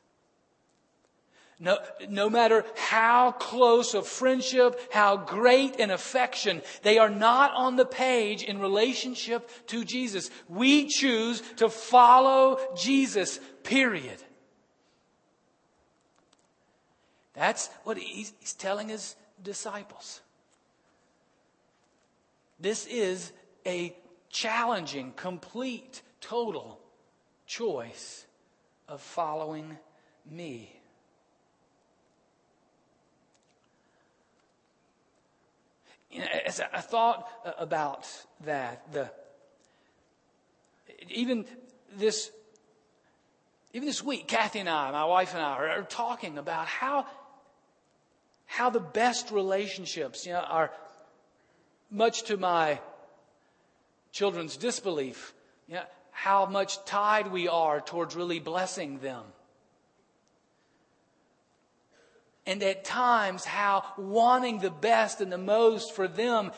No, 1.61 1.79
no 2.09 2.31
matter 2.31 2.65
how 2.77 3.33
close 3.33 3.95
a 3.95 4.03
friendship, 4.03 4.81
how 4.93 5.17
great 5.17 5.81
an 5.81 5.91
affection, 5.91 6.62
they 6.83 6.99
are 6.99 7.11
not 7.11 7.53
on 7.53 7.75
the 7.75 7.85
page 7.85 8.45
in 8.45 8.61
relationship 8.61 9.50
to 9.67 9.85
Jesus. 9.85 10.31
We 10.49 10.87
choose 10.87 11.43
to 11.57 11.69
follow 11.69 12.61
Jesus, 12.77 13.41
period. 13.65 14.23
That's 17.35 17.69
what 17.83 17.99
he's, 17.99 18.33
he's 18.38 18.55
telling 18.55 18.88
his 18.88 19.17
disciples. 19.43 20.21
This 22.61 22.87
is 22.87 23.33
a 23.67 23.97
challenging, 24.30 25.12
complete, 25.16 26.02
total 26.20 26.80
choice 27.47 28.26
of 28.88 29.00
following 29.00 29.78
me. 30.30 30.75
As 36.47 36.61
I 36.61 36.80
thought 36.80 37.28
about 37.58 38.08
that, 38.44 38.92
the, 38.92 39.11
even 41.08 41.44
this, 41.97 42.30
even 43.75 43.87
this 43.87 44.02
week, 44.02 44.26
Kathy 44.26 44.61
and 44.61 44.68
I, 44.68 44.90
my 44.90 45.04
wife 45.04 45.35
and 45.35 45.42
I, 45.42 45.50
are, 45.50 45.68
are 45.68 45.82
talking 45.82 46.38
about 46.38 46.66
how, 46.66 47.06
how 48.47 48.70
the 48.70 48.80
best 48.80 49.30
relationships, 49.30 50.25
you 50.26 50.32
know, 50.32 50.40
are 50.40 50.70
much 51.90 52.25
to 52.25 52.37
my 52.37 52.80
children's 54.12 54.57
disbelief, 54.57 55.35
you 55.67 55.75
know, 55.75 55.83
how 56.11 56.47
much 56.47 56.85
tied 56.85 57.31
we 57.31 57.49
are 57.49 57.81
towards 57.81 58.17
really 58.17 58.41
blessing 58.41 58.99
them. 58.99 59.23
And 62.47 62.62
at 62.62 62.85
times, 62.85 63.45
how 63.45 63.85
wanting 63.99 64.59
the 64.59 64.71
best 64.71 65.21
and 65.21 65.31
the 65.31 65.38
most 65.38 65.95
for 65.95 66.09
them 66.09 66.50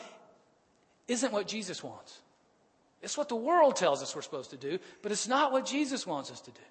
isn't 1.07 1.33
what 1.33 1.47
Jesus 1.47 1.83
wants. 1.83 2.19
It's 3.01 3.17
what 3.17 3.29
the 3.29 3.35
world 3.35 3.75
tells 3.75 4.01
us 4.01 4.15
we're 4.15 4.21
supposed 4.21 4.51
to 4.51 4.57
do, 4.57 4.79
but 5.01 5.11
it's 5.11 5.27
not 5.27 5.51
what 5.51 5.65
Jesus 5.65 6.07
wants 6.07 6.31
us 6.31 6.39
to 6.41 6.51
do. 6.51 6.61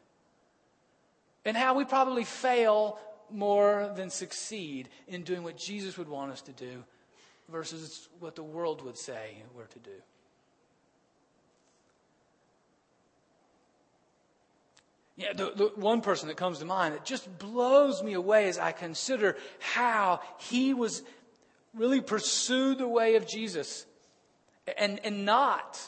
And 1.45 1.57
how 1.57 1.75
we 1.75 1.85
probably 1.85 2.25
fail 2.25 2.99
more 3.31 3.93
than 3.95 4.11
succeed 4.11 4.89
in 5.07 5.23
doing 5.23 5.43
what 5.43 5.57
Jesus 5.57 5.99
would 5.99 6.09
want 6.09 6.33
us 6.33 6.43
to 6.43 6.53
do 6.53 6.85
versus 7.49 8.09
what 8.21 8.37
the 8.37 8.43
world 8.43 8.83
would 8.83 8.97
say 8.97 9.43
we're 9.55 9.65
to 9.65 9.79
do. 9.81 9.91
Yeah, 15.21 15.35
the, 15.35 15.53
the 15.55 15.73
one 15.75 16.01
person 16.01 16.29
that 16.29 16.39
comes 16.39 16.61
to 16.61 16.65
mind 16.65 16.95
that 16.95 17.05
just 17.05 17.39
blows 17.39 18.03
me 18.03 18.15
away 18.15 18.49
as 18.49 18.59
I 18.59 18.73
consider 18.73 19.37
how 19.59 20.21
he 20.39 20.73
was 20.73 21.03
really 21.75 22.01
pursued 22.01 22.79
the 22.79 22.89
way 22.89 23.17
of 23.17 23.29
Jesus 23.29 23.85
and, 24.79 24.99
and 25.05 25.27
not 25.27 25.79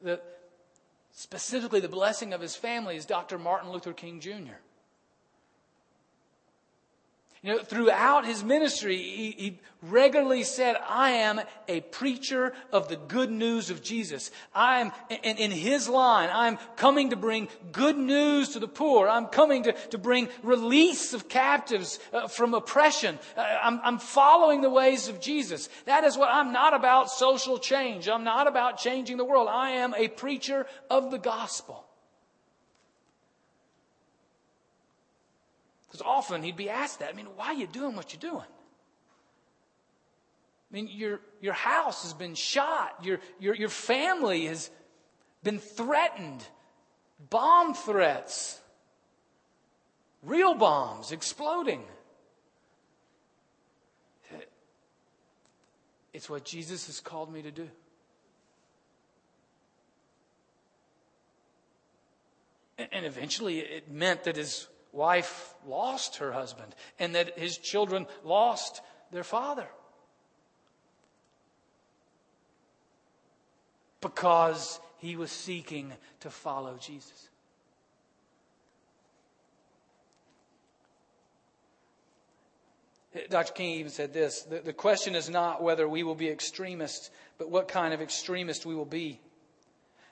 the, 0.00 0.22
specifically 1.12 1.80
the 1.80 1.88
blessing 1.88 2.32
of 2.32 2.40
his 2.40 2.56
family 2.56 2.96
is 2.96 3.04
Dr. 3.04 3.38
Martin 3.38 3.70
Luther 3.70 3.92
King 3.92 4.20
Jr. 4.20 4.56
You 7.44 7.56
know, 7.56 7.58
throughout 7.58 8.24
his 8.24 8.42
ministry, 8.42 8.96
he, 8.96 9.30
he, 9.36 9.60
regularly 9.82 10.44
said, 10.44 10.76
I 10.88 11.10
am 11.10 11.42
a 11.68 11.82
preacher 11.82 12.54
of 12.72 12.88
the 12.88 12.96
good 12.96 13.30
news 13.30 13.68
of 13.68 13.82
Jesus. 13.82 14.30
I'm, 14.54 14.92
in, 15.10 15.36
in 15.36 15.50
his 15.50 15.86
line, 15.86 16.30
I'm 16.32 16.56
coming 16.76 17.10
to 17.10 17.16
bring 17.16 17.48
good 17.70 17.98
news 17.98 18.48
to 18.54 18.60
the 18.60 18.66
poor. 18.66 19.10
I'm 19.10 19.26
coming 19.26 19.64
to, 19.64 19.72
to 19.88 19.98
bring 19.98 20.30
release 20.42 21.12
of 21.12 21.28
captives 21.28 21.98
uh, 22.14 22.28
from 22.28 22.54
oppression. 22.54 23.18
Uh, 23.36 23.42
I'm, 23.62 23.78
I'm 23.84 23.98
following 23.98 24.62
the 24.62 24.70
ways 24.70 25.08
of 25.08 25.20
Jesus. 25.20 25.68
That 25.84 26.04
is 26.04 26.16
what 26.16 26.30
I'm 26.32 26.50
not 26.50 26.72
about 26.72 27.10
social 27.10 27.58
change. 27.58 28.08
I'm 28.08 28.24
not 28.24 28.46
about 28.46 28.78
changing 28.78 29.18
the 29.18 29.24
world. 29.26 29.48
I 29.50 29.72
am 29.72 29.92
a 29.94 30.08
preacher 30.08 30.66
of 30.88 31.10
the 31.10 31.18
gospel. 31.18 31.83
Because 35.94 36.08
often 36.08 36.42
he'd 36.42 36.56
be 36.56 36.68
asked 36.68 36.98
that. 36.98 37.10
I 37.10 37.12
mean, 37.12 37.28
why 37.36 37.46
are 37.46 37.54
you 37.54 37.68
doing 37.68 37.94
what 37.94 38.12
you're 38.12 38.32
doing? 38.32 38.48
I 40.68 40.74
mean, 40.74 40.88
your, 40.90 41.20
your 41.40 41.52
house 41.52 42.02
has 42.02 42.12
been 42.12 42.34
shot. 42.34 42.96
Your, 43.04 43.20
your, 43.38 43.54
your 43.54 43.68
family 43.68 44.46
has 44.46 44.70
been 45.44 45.60
threatened. 45.60 46.44
Bomb 47.30 47.74
threats. 47.74 48.60
Real 50.24 50.54
bombs 50.56 51.12
exploding. 51.12 51.84
It's 56.12 56.28
what 56.28 56.44
Jesus 56.44 56.88
has 56.88 56.98
called 56.98 57.32
me 57.32 57.40
to 57.42 57.52
do. 57.52 57.68
And 62.78 63.06
eventually 63.06 63.60
it 63.60 63.88
meant 63.88 64.24
that 64.24 64.34
his 64.34 64.66
wife 64.94 65.54
lost 65.66 66.16
her 66.16 66.32
husband 66.32 66.74
and 66.98 67.14
that 67.14 67.38
his 67.38 67.58
children 67.58 68.06
lost 68.22 68.80
their 69.10 69.24
father. 69.24 69.66
Because 74.00 74.78
he 74.98 75.16
was 75.16 75.30
seeking 75.30 75.92
to 76.20 76.30
follow 76.30 76.76
Jesus. 76.78 77.28
Dr. 83.30 83.52
King 83.52 83.78
even 83.78 83.92
said 83.92 84.12
this 84.12 84.42
the, 84.42 84.58
the 84.58 84.72
question 84.72 85.14
is 85.14 85.30
not 85.30 85.62
whether 85.62 85.88
we 85.88 86.02
will 86.02 86.16
be 86.16 86.28
extremists, 86.28 87.10
but 87.38 87.48
what 87.48 87.68
kind 87.68 87.94
of 87.94 88.00
extremist 88.00 88.66
we 88.66 88.74
will 88.74 88.84
be. 88.84 89.20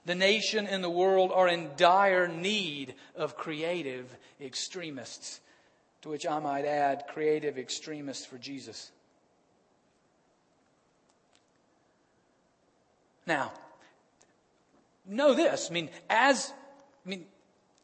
The 0.04 0.14
nation 0.14 0.66
and 0.66 0.82
the 0.82 0.90
world 0.90 1.30
are 1.32 1.48
in 1.48 1.70
dire 1.76 2.26
need 2.26 2.94
of 3.14 3.36
creative 3.36 4.16
extremists, 4.40 5.40
to 6.02 6.08
which 6.08 6.26
I 6.26 6.40
might 6.40 6.64
add 6.64 7.04
creative 7.08 7.56
extremists 7.56 8.26
for 8.26 8.36
Jesus. 8.36 8.90
Now, 13.26 13.52
know 15.06 15.34
this. 15.34 15.68
I 15.70 15.72
mean, 15.72 15.90
as, 16.10 16.52
I 17.06 17.08
mean, 17.08 17.26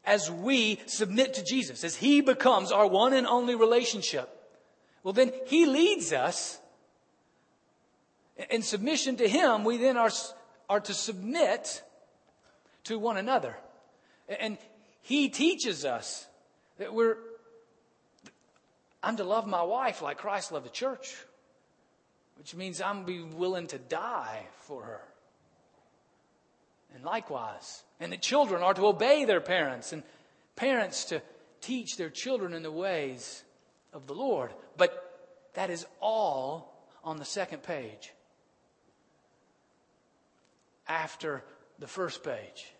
as 0.03 0.29
we 0.29 0.81
submit 0.87 1.35
to 1.35 1.43
Jesus, 1.43 1.85
as 1.85 1.95
He 1.95 2.19
becomes 2.19 2.73
our 2.73 2.87
one 2.87 3.13
and 3.13 3.25
only 3.25 3.55
relationship, 3.55 4.29
well, 5.03 5.13
then 5.13 5.31
He 5.45 5.65
leads 5.65 6.11
us. 6.11 6.59
In 8.49 8.61
submission 8.61 9.15
to 9.17 9.27
Him, 9.27 9.63
we 9.63 9.77
then 9.77 9.95
are, 9.95 10.11
are 10.69 10.79
to 10.81 10.93
submit 10.93 11.83
to 12.85 12.99
one 12.99 13.17
another. 13.17 13.55
And 14.27 14.57
he 15.01 15.29
teaches 15.29 15.85
us 15.85 16.27
that 16.77 16.93
we're, 16.93 17.17
I'm 19.01 19.17
to 19.17 19.23
love 19.23 19.47
my 19.47 19.63
wife 19.63 20.01
like 20.01 20.17
Christ 20.17 20.51
loved 20.51 20.65
the 20.65 20.71
church, 20.71 21.15
which 22.37 22.55
means 22.55 22.81
I'm 22.81 23.05
be 23.05 23.21
willing 23.21 23.67
to 23.67 23.77
die 23.77 24.45
for 24.61 24.83
her. 24.83 25.01
And 26.95 27.03
likewise, 27.03 27.83
and 27.99 28.11
the 28.11 28.17
children 28.17 28.63
are 28.63 28.73
to 28.73 28.87
obey 28.87 29.25
their 29.25 29.41
parents, 29.41 29.93
and 29.93 30.03
parents 30.55 31.05
to 31.05 31.21
teach 31.61 31.97
their 31.97 32.09
children 32.09 32.53
in 32.53 32.63
the 32.63 32.71
ways 32.71 33.43
of 33.93 34.07
the 34.07 34.13
Lord. 34.13 34.51
But 34.77 35.05
that 35.53 35.69
is 35.69 35.85
all 36.01 36.87
on 37.03 37.17
the 37.17 37.25
second 37.25 37.63
page. 37.63 38.13
After 40.87 41.43
the 41.79 41.87
first 41.87 42.23
page 42.23 42.71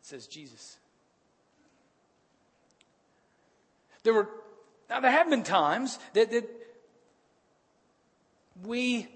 It 0.00 0.06
says 0.06 0.26
Jesus. 0.26 0.78
There 4.02 4.12
were, 4.12 4.28
now 4.90 5.00
there 5.00 5.10
have 5.10 5.30
been 5.30 5.42
times 5.42 5.98
that, 6.12 6.30
that 6.30 6.48
we 8.62 9.08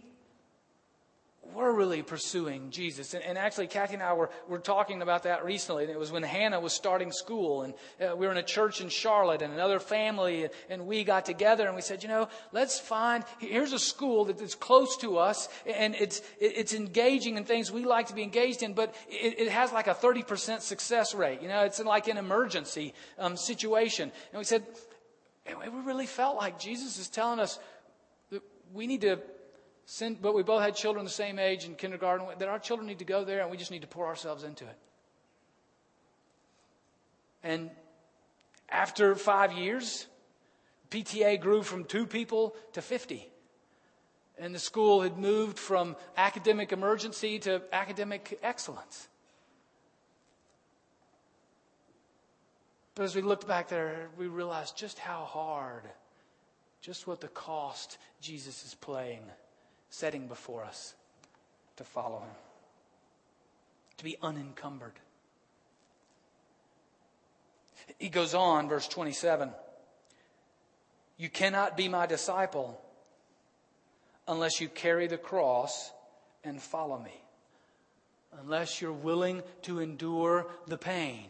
were 1.55 1.73
really 1.73 2.03
pursuing 2.03 2.71
Jesus. 2.71 3.15
And, 3.15 3.23
and, 3.25 3.39
actually, 3.39 3.67
Kathy 3.67 3.95
and 3.95 4.03
I 4.03 4.13
were, 4.13 4.31
were 4.49 4.59
talking 4.59 5.03
about 5.03 5.23
that 5.25 5.45
recently. 5.45 5.85
And 5.85 5.93
it 5.93 5.99
was 5.99 6.13
when 6.13 6.23
Hannah 6.23 6.61
was 6.61 6.73
starting 6.73 7.13
school. 7.13 7.63
And 7.63 7.75
uh, 8.01 8.17
we 8.17 8.27
were 8.27 8.33
in 8.33 8.39
a 8.39 8.43
church 8.43 8.81
in 8.81 8.89
Charlotte 8.89 9.43
and 9.43 9.53
another 9.53 9.79
family. 9.79 10.45
And, 10.45 10.53
and, 10.69 10.87
we 10.87 11.05
got 11.05 11.25
together 11.25 11.67
and 11.67 11.75
we 11.75 11.83
said, 11.83 12.03
you 12.03 12.09
know, 12.09 12.29
let's 12.53 12.79
find, 12.79 13.25
here's 13.39 13.73
a 13.73 13.79
school 13.79 14.27
that 14.27 14.41
is 14.41 14.55
close 14.55 14.97
to 14.99 15.19
us. 15.19 15.49
And 15.67 15.95
it's, 15.95 16.23
it's 16.41 16.75
engaging 16.75 17.37
in 17.37 17.45
things 17.45 17.71
we 17.71 17.85
like 17.85 18.09
to 18.09 18.15
be 18.15 18.23
engaged 18.23 18.63
in. 18.63 18.75
But 18.75 18.95
it, 19.09 19.41
it 19.41 19.49
has 19.51 19.73
like 19.73 19.87
a 19.87 19.95
30% 19.95 20.61
success 20.61 21.15
rate. 21.15 21.43
You 21.43 21.49
know, 21.49 21.65
it's 21.65 21.81
like 21.81 22.09
an 22.09 22.19
emergency 22.19 22.95
um, 23.19 23.37
situation. 23.37 24.13
And 24.33 24.39
we 24.39 24.45
said, 24.45 24.65
we 25.47 25.81
really 25.81 26.07
felt 26.07 26.37
like 26.37 26.59
Jesus 26.59 26.99
is 26.99 27.09
telling 27.09 27.41
us 27.41 27.59
that 28.31 28.43
we 28.73 28.87
need 28.87 29.01
to 29.03 29.19
but 30.21 30.35
we 30.35 30.43
both 30.43 30.63
had 30.63 30.75
children 30.75 31.05
the 31.05 31.11
same 31.11 31.39
age 31.39 31.65
in 31.65 31.75
kindergarten, 31.75 32.27
that 32.39 32.49
our 32.49 32.59
children 32.59 32.87
need 32.87 32.99
to 32.99 33.05
go 33.05 33.25
there 33.25 33.41
and 33.41 33.51
we 33.51 33.57
just 33.57 33.71
need 33.71 33.83
to 33.83 33.89
pour 33.89 34.07
ourselves 34.07 34.45
into 34.45 34.65
it. 34.65 34.77
And 37.43 37.71
after 38.69 39.15
five 39.15 39.53
years, 39.53 40.07
PTA 40.91 41.41
grew 41.41 41.63
from 41.63 41.85
two 41.85 42.07
people 42.07 42.55
to 42.75 42.83
50. 42.83 43.29
And 44.39 44.55
the 44.55 44.59
school 44.59 45.03
had 45.03 45.19
moved 45.19 45.59
from 45.59 45.97
academic 46.17 46.73
emergency 46.73 47.39
to 47.41 47.63
academic 47.73 48.39
excellence. 48.43 49.09
But 52.95 53.05
as 53.05 53.17
we 53.17 53.23
looked 53.23 53.49
back 53.49 53.69
there, 53.69 54.09
we 54.19 54.27
realized 54.27 54.77
just 54.77 54.99
how 54.99 55.25
hard, 55.25 55.85
just 56.83 57.07
what 57.07 57.21
the 57.21 57.29
cost 57.29 57.97
Jesus 58.21 58.65
is 58.67 58.75
playing 58.75 59.23
setting 59.91 60.27
before 60.27 60.65
us 60.65 60.95
to 61.77 61.85
follow 61.85 62.21
him, 62.21 62.37
to 63.97 64.05
be 64.05 64.17
unencumbered. 64.23 64.93
He 67.99 68.09
goes 68.09 68.35
on, 68.35 68.69
verse 68.69 68.89
27 68.89 69.51
You 71.17 71.29
cannot 71.29 71.77
be 71.77 71.89
my 71.89 72.07
disciple 72.07 72.81
unless 74.27 74.61
you 74.61 74.69
carry 74.69 75.07
the 75.07 75.19
cross 75.19 75.91
and 76.45 76.61
follow 76.61 76.99
me, 76.99 77.23
unless 78.41 78.81
you're 78.81 78.93
willing 78.93 79.43
to 79.63 79.81
endure 79.81 80.47
the 80.67 80.79
pain 80.79 81.29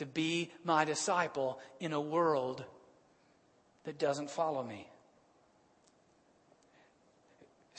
to 0.00 0.06
be 0.06 0.50
my 0.64 0.82
disciple 0.86 1.60
in 1.78 1.92
a 1.92 2.00
world 2.00 2.64
that 3.84 3.98
doesn't 3.98 4.30
follow 4.30 4.62
me. 4.62 4.88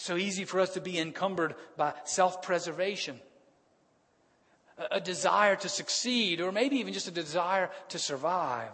So 0.01 0.17
easy 0.17 0.45
for 0.45 0.59
us 0.59 0.71
to 0.71 0.81
be 0.81 0.97
encumbered 0.97 1.53
by 1.77 1.93
self 2.05 2.41
preservation, 2.41 3.19
a, 4.79 4.95
a 4.95 4.99
desire 4.99 5.55
to 5.57 5.69
succeed, 5.69 6.41
or 6.41 6.51
maybe 6.51 6.77
even 6.77 6.91
just 6.91 7.07
a 7.07 7.11
desire 7.11 7.69
to 7.89 7.99
survive. 7.99 8.71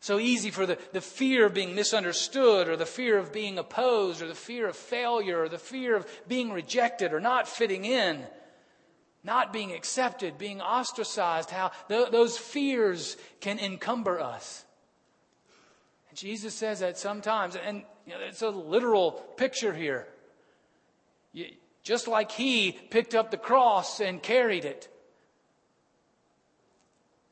So 0.00 0.18
easy 0.18 0.50
for 0.50 0.66
the, 0.66 0.76
the 0.92 1.00
fear 1.00 1.46
of 1.46 1.54
being 1.54 1.74
misunderstood, 1.74 2.68
or 2.68 2.76
the 2.76 2.84
fear 2.84 3.16
of 3.16 3.32
being 3.32 3.56
opposed, 3.58 4.20
or 4.20 4.28
the 4.28 4.34
fear 4.34 4.68
of 4.68 4.76
failure, 4.76 5.44
or 5.44 5.48
the 5.48 5.56
fear 5.56 5.96
of 5.96 6.06
being 6.28 6.52
rejected, 6.52 7.14
or 7.14 7.20
not 7.20 7.48
fitting 7.48 7.86
in, 7.86 8.26
not 9.24 9.50
being 9.50 9.72
accepted, 9.72 10.36
being 10.36 10.60
ostracized, 10.60 11.48
how 11.48 11.70
th- 11.88 12.10
those 12.10 12.36
fears 12.36 13.16
can 13.40 13.58
encumber 13.58 14.20
us. 14.20 14.66
Jesus 16.18 16.54
says 16.54 16.80
that 16.80 16.98
sometimes, 16.98 17.56
and 17.56 17.82
you 18.06 18.12
know, 18.12 18.20
it's 18.20 18.42
a 18.42 18.50
literal 18.50 19.12
picture 19.12 19.72
here. 19.72 20.06
You, 21.32 21.46
just 21.82 22.08
like 22.08 22.32
he 22.32 22.72
picked 22.72 23.14
up 23.14 23.30
the 23.30 23.36
cross 23.36 24.00
and 24.00 24.22
carried 24.22 24.64
it 24.64 24.88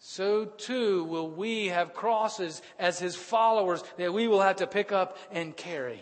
so 0.09 0.45
too 0.45 1.03
will 1.03 1.29
we 1.29 1.67
have 1.67 1.93
crosses 1.93 2.63
as 2.79 2.97
his 2.97 3.17
followers 3.17 3.83
that 3.99 4.15
we 4.15 4.29
will 4.29 4.41
have 4.41 4.57
to 4.57 4.67
pick 4.69 4.93
up 4.93 5.19
and 5.33 5.57
carry. 5.57 6.01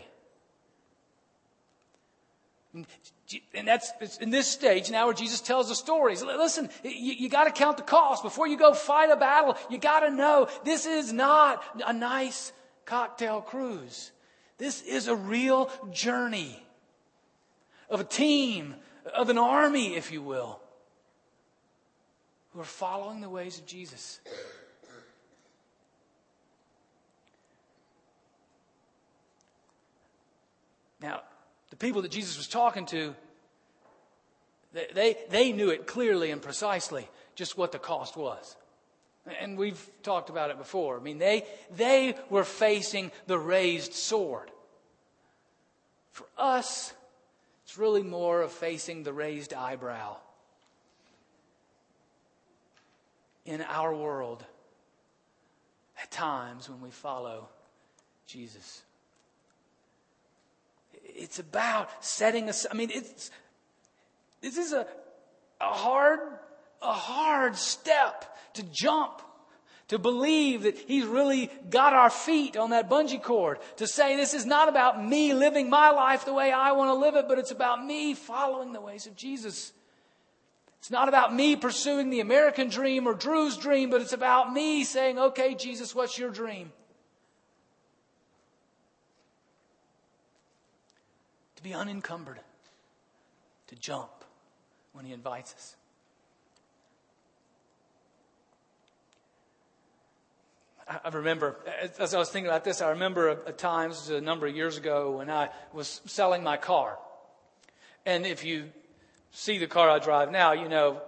And 2.75 3.67
that's 3.67 4.19
in 4.19 4.29
this 4.29 4.47
stage 4.47 4.91
now 4.91 5.07
where 5.07 5.15
Jesus 5.15 5.41
tells 5.41 5.71
the 5.71 5.75
stories. 5.75 6.23
Listen, 6.23 6.69
you, 6.83 7.15
you 7.15 7.29
got 7.31 7.45
to 7.45 7.51
count 7.51 7.79
the 7.79 7.83
cost 7.83 8.23
before 8.23 8.47
you 8.47 8.59
go 8.59 8.75
fight 8.75 9.11
a 9.11 9.17
battle. 9.17 9.57
You 9.71 9.79
got 9.79 10.01
to 10.01 10.11
know 10.11 10.49
this 10.65 10.85
is 10.85 11.11
not 11.11 11.65
a 11.87 11.95
nice 11.95 12.53
cocktail 12.85 13.41
cruise. 13.41 14.13
This 14.59 14.83
is 14.83 15.09
a 15.09 15.17
real 15.17 15.71
journey 15.93 16.63
of 17.91 18.01
a 18.01 18.05
team, 18.05 18.75
of 19.15 19.29
an 19.29 19.39
army, 19.39 19.97
if 19.97 20.13
you 20.13 20.23
will 20.23 20.61
who 22.55 22.61
are 22.61 22.65
following 22.65 23.21
the 23.21 23.29
ways 23.29 23.59
of 23.59 23.67
Jesus. 23.67 24.21
Now, 31.01 31.23
the 31.71 31.77
people 31.77 32.03
that 32.03 32.13
Jesus 32.13 32.37
was 32.37 32.47
talking 32.47 32.87
to, 32.87 33.15
they, 34.73 35.17
they, 35.29 35.53
knew 35.53 35.71
it 35.71 35.87
clearly 35.87 36.31
and 36.31 36.41
precisely 36.41 37.09
just 37.35 37.59
what 37.59 37.73
the 37.73 37.79
cost 37.79 38.17
was. 38.17 38.57
And 39.41 39.57
we've 39.57 39.89
talked 40.03 40.29
about 40.29 40.51
it 40.51 40.59
before. 40.59 40.99
I 40.99 41.01
mean, 41.01 41.19
they, 41.19 41.45
they 41.75 42.15
were 42.29 42.45
facing 42.45 43.11
the 43.27 43.39
raised 43.39 43.95
sword. 43.95 44.51
For 46.13 46.27
us, 46.37 46.93
it's 47.65 47.79
really 47.79 48.03
more 48.03 48.43
of 48.43 48.53
facing 48.53 49.03
the 49.03 49.13
raised 49.13 49.55
eyebrow. 49.55 50.17
in 53.45 53.63
our 53.63 53.95
world 53.95 54.45
at 56.03 56.11
times 56.11 56.69
when 56.69 56.81
we 56.81 56.91
follow 56.91 57.49
Jesus. 58.27 58.83
It's 61.05 61.39
about 61.39 62.05
setting 62.05 62.49
us, 62.49 62.67
I 62.71 62.75
mean, 62.75 62.91
it's, 62.93 63.31
this 64.41 64.57
is 64.57 64.73
a, 64.73 64.87
a 65.61 65.73
hard, 65.73 66.21
a 66.85 66.93
hard 66.93 67.57
step 67.57 68.37
to 68.55 68.63
jump 68.63 69.23
to 69.89 69.99
believe 69.99 70.63
that 70.63 70.79
He's 70.79 71.05
really 71.05 71.51
got 71.71 71.93
our 71.93 72.11
feet 72.11 72.57
on 72.57 72.71
that 72.71 72.89
bungee 72.89 73.23
cord, 73.23 73.59
to 73.77 73.87
say 73.87 74.17
this 74.17 74.35
is 74.35 74.47
not 74.47 74.69
about 74.69 75.05
me 75.05 75.35
living 75.35 75.69
my 75.69 75.91
life 75.91 76.25
the 76.25 76.33
way 76.33 76.53
I 76.53 76.73
want 76.73 76.89
to 76.89 76.95
live 76.95 77.17
it, 77.17 77.29
but 77.29 77.39
it's 77.39 77.51
about 77.51 77.85
me 77.85 78.15
following 78.15 78.73
the 78.73 78.81
ways 78.81 79.07
of 79.07 79.15
Jesus. 79.15 79.73
It's 80.79 80.91
not 80.91 81.09
about 81.09 81.35
me 81.35 81.57
pursuing 81.57 82.11
the 82.11 82.21
American 82.21 82.69
dream 82.69 83.07
or 83.07 83.15
Drew's 83.15 83.57
dream, 83.57 83.91
but 83.91 84.01
it's 84.01 84.13
about 84.13 84.53
me 84.53 84.85
saying, 84.85 85.19
okay, 85.19 85.55
Jesus, 85.55 85.95
what's 85.95 86.19
your 86.19 86.31
dream? 86.31 86.73
To 91.57 91.63
be 91.63 91.75
unencumbered, 91.75 92.41
to 93.69 93.77
jump 93.77 94.11
when 94.93 95.05
He 95.05 95.13
invites 95.13 95.55
us. 95.55 95.77
I 100.87 101.09
remember, 101.09 101.57
as 101.99 102.13
I 102.13 102.19
was 102.19 102.29
thinking 102.29 102.51
about 102.51 102.65
this, 102.65 102.83
I 102.83 102.91
remember 102.91 103.29
a, 103.29 103.39
a 103.47 103.53
time, 103.53 103.91
this 103.91 104.09
was 104.09 104.19
a 104.19 104.21
number 104.21 104.47
of 104.47 104.55
years 104.55 104.77
ago, 104.77 105.17
when 105.17 105.31
I 105.31 105.49
was 105.73 106.03
selling 106.05 106.43
my 106.43 106.59
car. 106.59 106.99
And 108.05 108.27
if 108.27 108.45
you 108.45 108.71
see 109.31 109.59
the 109.59 109.67
car 109.67 109.89
I 109.89 109.99
drive 109.99 110.31
now, 110.31 110.53
you 110.53 110.69
know 110.69 111.01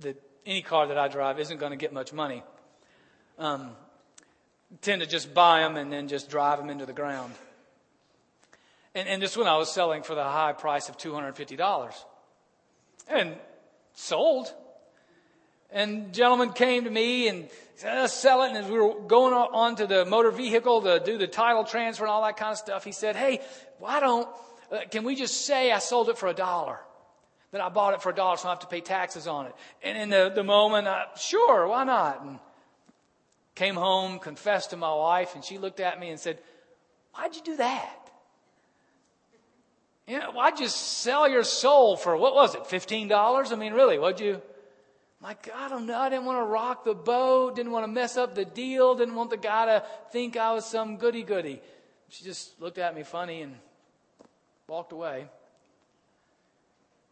that 0.00 0.20
any 0.44 0.60
car 0.60 0.88
that 0.88 0.98
I 0.98 1.08
drive 1.08 1.38
isn't 1.38 1.58
going 1.58 1.70
to 1.70 1.76
get 1.76 1.92
much 1.92 2.12
money. 2.12 2.42
Um, 3.38 3.70
tend 4.82 5.02
to 5.02 5.06
just 5.06 5.32
buy 5.32 5.60
them 5.60 5.76
and 5.76 5.92
then 5.92 6.08
just 6.08 6.28
drive 6.28 6.58
them 6.58 6.68
into 6.68 6.86
the 6.86 6.92
ground. 6.92 7.32
And, 8.94 9.08
and 9.08 9.22
this 9.22 9.36
one 9.36 9.46
I 9.46 9.56
was 9.56 9.70
selling 9.70 10.02
for 10.02 10.14
the 10.14 10.24
high 10.24 10.52
price 10.52 10.88
of 10.88 10.96
$250. 10.98 11.94
And 13.08 13.36
sold. 13.94 14.52
And 15.70 16.12
gentleman 16.12 16.52
came 16.52 16.84
to 16.84 16.90
me 16.90 17.28
and 17.28 17.48
said, 17.74 17.98
let's 17.98 18.12
sell 18.12 18.42
it. 18.42 18.48
And 18.48 18.58
as 18.58 18.66
we 18.66 18.78
were 18.78 18.94
going 19.00 19.34
on 19.34 19.76
to 19.76 19.86
the 19.86 20.04
motor 20.04 20.30
vehicle 20.30 20.82
to 20.82 21.00
do 21.04 21.18
the 21.18 21.26
title 21.26 21.64
transfer 21.64 22.04
and 22.04 22.10
all 22.10 22.22
that 22.22 22.36
kind 22.36 22.52
of 22.52 22.58
stuff, 22.58 22.84
he 22.84 22.92
said, 22.92 23.16
hey, 23.16 23.40
why 23.78 24.00
don't, 24.00 24.28
uh, 24.70 24.78
can 24.90 25.04
we 25.04 25.14
just 25.14 25.44
say 25.44 25.72
I 25.72 25.78
sold 25.78 26.08
it 26.08 26.18
for 26.18 26.28
a 26.28 26.34
dollar? 26.34 26.78
that 27.52 27.60
I 27.60 27.68
bought 27.68 27.94
it 27.94 28.02
for 28.02 28.10
a 28.10 28.14
dollar 28.14 28.36
so 28.36 28.48
I 28.48 28.50
have 28.50 28.58
to 28.60 28.66
pay 28.66 28.80
taxes 28.80 29.26
on 29.26 29.46
it. 29.46 29.54
And 29.82 29.96
in 29.96 30.10
the, 30.10 30.30
the 30.34 30.44
moment, 30.44 30.86
I, 30.86 31.06
sure, 31.16 31.66
why 31.66 31.84
not? 31.84 32.22
And 32.22 32.38
came 33.54 33.76
home, 33.76 34.18
confessed 34.18 34.70
to 34.70 34.76
my 34.76 34.92
wife, 34.92 35.34
and 35.34 35.42
she 35.42 35.56
looked 35.56 35.80
at 35.80 35.98
me 35.98 36.10
and 36.10 36.20
said, 36.20 36.38
Why'd 37.14 37.34
you 37.34 37.42
do 37.42 37.56
that? 37.56 38.10
You 40.06 40.18
know, 40.18 40.32
why'd 40.32 40.60
you 40.60 40.68
sell 40.68 41.28
your 41.28 41.44
soul 41.44 41.96
for, 41.96 42.16
what 42.16 42.34
was 42.34 42.54
it, 42.54 42.64
$15? 42.64 43.52
I 43.52 43.56
mean, 43.56 43.72
really, 43.72 43.98
what'd 43.98 44.20
you? 44.20 44.42
Like, 45.26 45.50
I 45.52 45.68
don't 45.68 45.86
know. 45.86 45.98
I 45.98 46.08
didn't 46.08 46.24
want 46.24 46.38
to 46.38 46.44
rock 46.44 46.84
the 46.84 46.94
boat, 46.94 47.56
didn't 47.56 47.72
want 47.72 47.82
to 47.82 47.90
mess 47.90 48.16
up 48.16 48.36
the 48.36 48.44
deal, 48.44 48.94
didn't 48.94 49.16
want 49.16 49.30
the 49.30 49.36
guy 49.36 49.66
to 49.66 49.84
think 50.12 50.36
I 50.36 50.52
was 50.52 50.64
some 50.64 50.98
goody 50.98 51.24
goody. 51.24 51.60
She 52.08 52.24
just 52.24 52.60
looked 52.60 52.78
at 52.78 52.94
me 52.94 53.02
funny 53.02 53.42
and 53.42 53.56
walked 54.68 54.92
away 54.92 55.26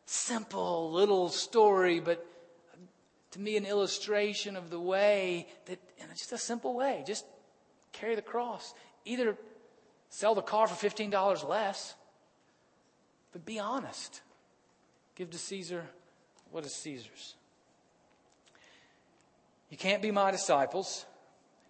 simple 0.06 0.92
little 0.92 1.28
story, 1.28 2.00
but 2.00 2.24
to 3.32 3.40
me, 3.40 3.56
an 3.56 3.66
illustration 3.66 4.56
of 4.56 4.70
the 4.70 4.78
way 4.78 5.48
that, 5.66 5.78
in 5.98 6.06
just 6.10 6.32
a 6.32 6.38
simple 6.38 6.74
way, 6.74 7.02
just 7.06 7.24
carry 7.92 8.14
the 8.14 8.22
cross. 8.22 8.74
Either 9.04 9.36
sell 10.08 10.34
the 10.34 10.42
car 10.42 10.68
for 10.68 10.88
$15 10.88 11.48
less, 11.48 11.94
but 13.32 13.44
be 13.44 13.58
honest. 13.58 14.20
Give 15.16 15.30
to 15.30 15.38
Caesar 15.38 15.84
what 16.50 16.64
is 16.64 16.74
Caesar's. 16.74 17.34
You 19.74 19.78
can't 19.78 20.00
be 20.00 20.12
my 20.12 20.30
disciples, 20.30 21.04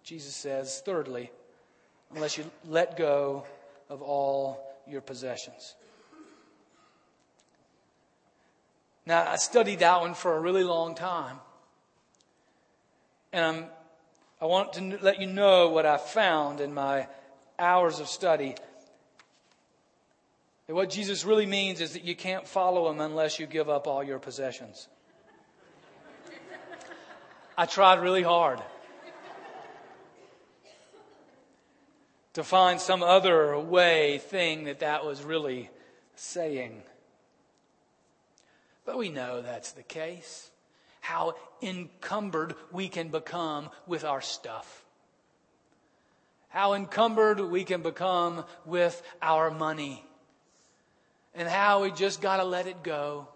Jesus 0.03 0.35
says, 0.35 0.79
thirdly, 0.85 1.31
unless 2.13 2.37
you 2.37 2.45
let 2.67 2.97
go 2.97 3.45
of 3.89 4.03
all 4.03 4.75
your 4.85 5.01
possessions. 5.01 5.73
Now, 9.07 9.27
I 9.27 9.37
studied 9.37 9.79
that 9.79 10.01
one 10.01 10.13
for 10.13 10.37
a 10.37 10.39
really 10.39 10.63
long 10.63 10.93
time. 10.93 11.39
And 13.33 13.43
I'm, 13.43 13.65
I 14.39 14.45
want 14.45 14.73
to 14.73 14.99
let 15.01 15.19
you 15.19 15.25
know 15.25 15.69
what 15.69 15.87
I 15.87 15.97
found 15.97 16.61
in 16.61 16.75
my 16.75 17.07
hours 17.57 17.99
of 17.99 18.07
study. 18.07 18.53
That 20.67 20.75
what 20.75 20.91
Jesus 20.91 21.25
really 21.25 21.47
means 21.47 21.81
is 21.81 21.93
that 21.93 22.03
you 22.03 22.15
can't 22.15 22.47
follow 22.47 22.87
him 22.91 23.01
unless 23.01 23.39
you 23.39 23.47
give 23.47 23.67
up 23.67 23.87
all 23.87 24.03
your 24.03 24.19
possessions. 24.19 24.89
I 27.57 27.65
tried 27.65 28.01
really 28.01 28.23
hard 28.23 28.59
to 32.33 32.43
find 32.43 32.81
some 32.81 33.01
other 33.01 33.57
way, 33.57 34.17
thing 34.17 34.65
that 34.65 34.79
that 34.79 35.05
was 35.05 35.23
really 35.23 35.69
saying. 36.15 36.83
But 38.85 38.97
we 38.97 39.07
know 39.07 39.41
that's 39.41 39.71
the 39.71 39.83
case. 39.83 40.51
How 40.99 41.35
encumbered 41.61 42.55
we 42.71 42.89
can 42.89 43.07
become 43.07 43.69
with 43.87 44.03
our 44.03 44.21
stuff. 44.21 44.83
How 46.49 46.73
encumbered 46.73 47.39
we 47.39 47.63
can 47.63 47.81
become 47.81 48.43
with 48.65 49.01
our 49.21 49.49
money. 49.49 50.03
And 51.33 51.47
how 51.47 51.83
we 51.83 51.91
just 51.91 52.21
got 52.21 52.37
to 52.37 52.43
let 52.43 52.67
it 52.67 52.83
go. 52.83 53.29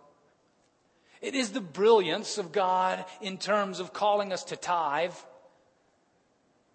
It 1.21 1.36
is 1.36 1.51
the 1.51 1.62
brilliance 1.62 2.38
of 2.38 2.51
God 2.51 3.05
in 3.21 3.38
terms 3.38 3.79
of 3.79 3.93
calling 3.93 4.32
us 4.32 4.43
to 4.45 4.55
tithe. 4.55 5.13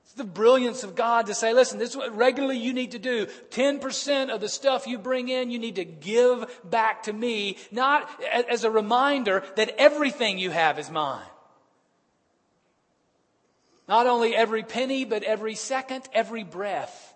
It's 0.04 0.12
the 0.14 0.24
brilliance 0.24 0.84
of 0.84 0.94
God 0.94 1.26
to 1.26 1.34
say, 1.34 1.54
listen, 1.54 1.78
this 1.78 1.90
is 1.90 1.96
what 1.96 2.14
regularly 2.14 2.58
you 2.58 2.74
need 2.74 2.92
to 2.92 2.98
do. 2.98 3.26
10% 3.50 4.32
of 4.32 4.40
the 4.40 4.48
stuff 4.48 4.86
you 4.86 4.98
bring 4.98 5.28
in, 5.28 5.50
you 5.50 5.58
need 5.58 5.76
to 5.76 5.84
give 5.84 6.60
back 6.62 7.04
to 7.04 7.12
me, 7.12 7.56
not 7.70 8.08
as 8.48 8.64
a 8.64 8.70
reminder 8.70 9.42
that 9.56 9.74
everything 9.78 10.38
you 10.38 10.50
have 10.50 10.78
is 10.78 10.90
mine. 10.90 11.26
Not 13.88 14.06
only 14.06 14.34
every 14.34 14.62
penny, 14.62 15.04
but 15.04 15.24
every 15.24 15.54
second, 15.54 16.08
every 16.12 16.44
breath 16.44 17.14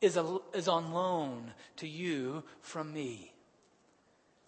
is, 0.00 0.16
a, 0.16 0.38
is 0.54 0.68
on 0.68 0.92
loan 0.92 1.52
to 1.76 1.88
you 1.88 2.44
from 2.60 2.92
me. 2.92 3.33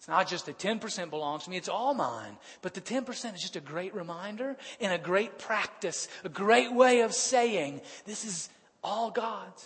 It's 0.07 0.13
not 0.13 0.29
just 0.29 0.45
that 0.45 0.57
10% 0.57 1.09
belongs 1.09 1.43
to 1.43 1.49
me, 1.49 1.57
it's 1.57 1.67
all 1.67 1.93
mine. 1.93 2.37
But 2.61 2.73
the 2.73 2.79
10% 2.79 3.35
is 3.35 3.41
just 3.41 3.57
a 3.57 3.59
great 3.59 3.93
reminder 3.93 4.55
and 4.79 4.93
a 4.93 4.97
great 4.97 5.37
practice, 5.37 6.07
a 6.23 6.29
great 6.29 6.71
way 6.73 7.01
of 7.01 7.13
saying, 7.13 7.81
this 8.05 8.23
is 8.23 8.47
all 8.81 9.11
God's. 9.11 9.65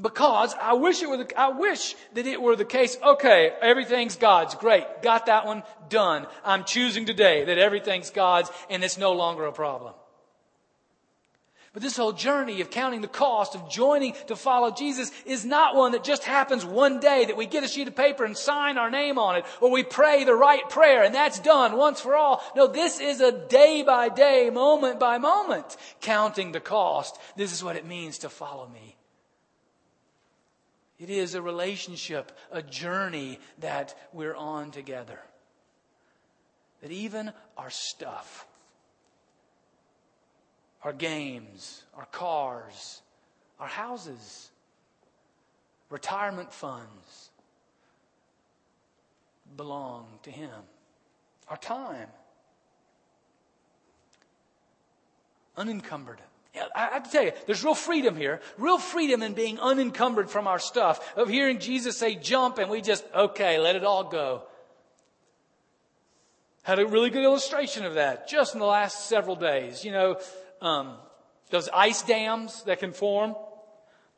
Because 0.00 0.54
I 0.62 0.74
wish 0.74 1.02
it 1.02 1.08
were 1.08 1.16
the, 1.16 1.40
I 1.40 1.48
wish 1.48 1.96
that 2.14 2.24
it 2.24 2.40
were 2.40 2.54
the 2.54 2.64
case. 2.64 2.96
Okay, 3.02 3.52
everything's 3.60 4.14
God's. 4.14 4.54
Great. 4.54 4.84
Got 5.02 5.26
that 5.26 5.44
one 5.44 5.64
done. 5.88 6.28
I'm 6.44 6.62
choosing 6.62 7.04
today 7.04 7.46
that 7.46 7.58
everything's 7.58 8.10
God's 8.10 8.48
and 8.70 8.84
it's 8.84 8.96
no 8.96 9.10
longer 9.10 9.46
a 9.46 9.52
problem. 9.52 9.94
But 11.76 11.82
this 11.82 11.98
whole 11.98 12.14
journey 12.14 12.62
of 12.62 12.70
counting 12.70 13.02
the 13.02 13.06
cost 13.06 13.54
of 13.54 13.68
joining 13.68 14.14
to 14.28 14.34
follow 14.34 14.70
Jesus 14.70 15.12
is 15.26 15.44
not 15.44 15.76
one 15.76 15.92
that 15.92 16.04
just 16.04 16.24
happens 16.24 16.64
one 16.64 17.00
day 17.00 17.26
that 17.26 17.36
we 17.36 17.44
get 17.44 17.64
a 17.64 17.68
sheet 17.68 17.86
of 17.86 17.94
paper 17.94 18.24
and 18.24 18.34
sign 18.34 18.78
our 18.78 18.90
name 18.90 19.18
on 19.18 19.36
it 19.36 19.44
or 19.60 19.70
we 19.70 19.82
pray 19.82 20.24
the 20.24 20.34
right 20.34 20.66
prayer 20.70 21.04
and 21.04 21.14
that's 21.14 21.38
done 21.38 21.76
once 21.76 22.00
for 22.00 22.16
all. 22.16 22.42
No, 22.56 22.66
this 22.66 22.98
is 22.98 23.20
a 23.20 23.30
day 23.30 23.82
by 23.82 24.08
day, 24.08 24.48
moment 24.48 24.98
by 24.98 25.18
moment 25.18 25.76
counting 26.00 26.52
the 26.52 26.60
cost. 26.60 27.18
This 27.36 27.52
is 27.52 27.62
what 27.62 27.76
it 27.76 27.84
means 27.84 28.16
to 28.20 28.30
follow 28.30 28.66
me. 28.68 28.96
It 30.98 31.10
is 31.10 31.34
a 31.34 31.42
relationship, 31.42 32.32
a 32.50 32.62
journey 32.62 33.38
that 33.58 33.94
we're 34.14 34.34
on 34.34 34.70
together. 34.70 35.20
That 36.80 36.90
even 36.90 37.34
our 37.58 37.68
stuff, 37.68 38.45
our 40.86 40.92
games, 40.92 41.82
our 41.96 42.06
cars, 42.06 43.02
our 43.58 43.66
houses, 43.66 44.50
retirement 45.90 46.52
funds 46.52 47.30
belong 49.56 50.06
to 50.22 50.30
Him. 50.30 50.48
Our 51.48 51.56
time, 51.56 52.06
unencumbered. 55.56 56.20
I 56.54 56.90
have 56.92 57.02
to 57.02 57.10
tell 57.10 57.24
you, 57.24 57.32
there's 57.46 57.64
real 57.64 57.74
freedom 57.74 58.14
here, 58.16 58.40
real 58.56 58.78
freedom 58.78 59.22
in 59.22 59.34
being 59.34 59.58
unencumbered 59.58 60.30
from 60.30 60.46
our 60.46 60.60
stuff, 60.60 61.14
of 61.16 61.28
hearing 61.28 61.58
Jesus 61.58 61.98
say 61.98 62.14
jump 62.14 62.58
and 62.58 62.70
we 62.70 62.80
just, 62.80 63.04
okay, 63.12 63.58
let 63.58 63.74
it 63.74 63.82
all 63.82 64.04
go. 64.04 64.44
Had 66.62 66.78
a 66.78 66.86
really 66.86 67.10
good 67.10 67.24
illustration 67.24 67.84
of 67.84 67.94
that 67.94 68.28
just 68.28 68.54
in 68.54 68.60
the 68.60 68.66
last 68.66 69.08
several 69.08 69.36
days. 69.36 69.84
You 69.84 69.92
know, 69.92 70.18
um, 70.66 70.96
those 71.50 71.68
ice 71.72 72.02
dams 72.02 72.64
that 72.64 72.80
can 72.80 72.92
form 72.92 73.36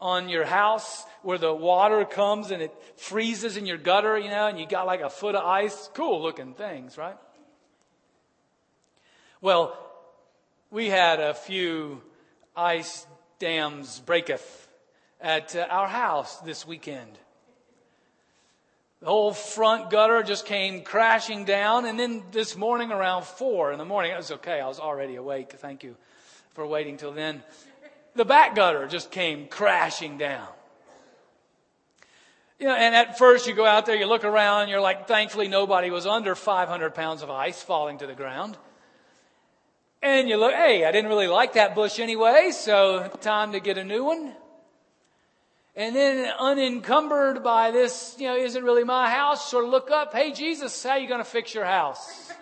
on 0.01 0.29
your 0.29 0.45
house 0.45 1.05
where 1.23 1.39
the 1.39 1.53
water 1.53 2.05
comes 2.05 2.51
and 2.51 2.63
it 2.63 2.73
freezes 2.97 3.57
in 3.57 3.67
your 3.67 3.77
gutter, 3.77 4.17
you 4.17 4.31
know, 4.31 4.47
and 4.47 4.59
you 4.59 4.67
got 4.67 4.87
like 4.87 5.01
a 5.01 5.11
foot 5.11 5.35
of 5.35 5.45
ice. 5.45 5.91
Cool 5.93 6.23
looking 6.23 6.55
things, 6.55 6.97
right? 6.97 7.17
Well, 9.41 9.79
we 10.71 10.89
had 10.89 11.21
a 11.21 11.35
few 11.35 12.01
ice 12.57 13.07
dams 13.39 14.01
breaketh 14.01 14.69
at 15.21 15.55
uh, 15.55 15.67
our 15.71 15.87
house 15.87 16.39
this 16.39 16.67
weekend. 16.67 17.19
The 19.01 19.07
whole 19.07 19.33
front 19.33 19.91
gutter 19.91 20.23
just 20.25 20.47
came 20.47 20.83
crashing 20.83 21.45
down, 21.45 21.85
and 21.85 21.99
then 21.99 22.25
this 22.33 22.57
morning 22.57 22.91
around 22.91 23.25
four 23.25 23.71
in 23.71 23.79
the 23.79 23.85
morning, 23.85 24.11
it 24.11 24.17
was 24.17 24.33
okay. 24.33 24.61
I 24.61 24.67
was 24.67 24.81
already 24.81 25.15
awake. 25.15 25.53
Thank 25.53 25.85
you 25.85 25.97
for 26.59 26.67
waiting 26.67 26.97
till 26.97 27.13
then. 27.13 27.41
The 28.17 28.25
back 28.25 28.57
gutter 28.57 28.89
just 28.89 29.13
came 29.13 29.47
crashing 29.47 30.19
down. 30.19 30.49
You 32.59 32.67
know, 32.67 32.75
and 32.75 32.97
at 32.97 33.17
first 33.17 33.47
you 33.47 33.55
go 33.55 33.65
out 33.65 33.87
there, 33.87 33.95
you 33.95 34.07
look 34.07 34.25
around, 34.25 34.63
and 34.63 34.71
you're 34.73 34.81
like, 34.81 35.07
thankfully 35.07 35.47
nobody 35.47 35.91
was 35.91 36.05
under 36.05 36.35
500 36.35 36.97
pounds 36.97 37.23
of 37.23 37.31
ice 37.31 37.63
falling 37.63 37.99
to 37.99 38.09
the 38.09 38.15
ground. 38.15 38.59
And 40.03 40.29
you 40.29 40.37
look, 40.37 40.53
hey, 40.53 40.85
I 40.85 40.91
didn't 40.91 41.09
really 41.09 41.29
like 41.29 41.53
that 41.53 41.77
bush 41.77 42.01
anyway, 42.01 42.51
so 42.51 43.07
time 43.21 43.53
to 43.53 43.61
get 43.61 43.79
a 43.79 43.85
new 43.85 44.03
one. 44.03 44.33
And 45.77 45.95
then 45.95 46.29
unencumbered 46.41 47.45
by 47.45 47.71
this, 47.71 48.17
you 48.19 48.27
know, 48.27 48.37
isn't 48.37 48.65
really 48.65 48.83
my 48.83 49.09
house, 49.09 49.49
sort 49.49 49.65
of 49.65 49.71
look 49.71 49.93
up, 49.93 50.13
hey 50.13 50.33
Jesus, 50.33 50.83
how 50.83 50.97
you 50.97 51.07
going 51.07 51.23
to 51.23 51.31
fix 51.31 51.55
your 51.55 51.67
house? 51.67 52.33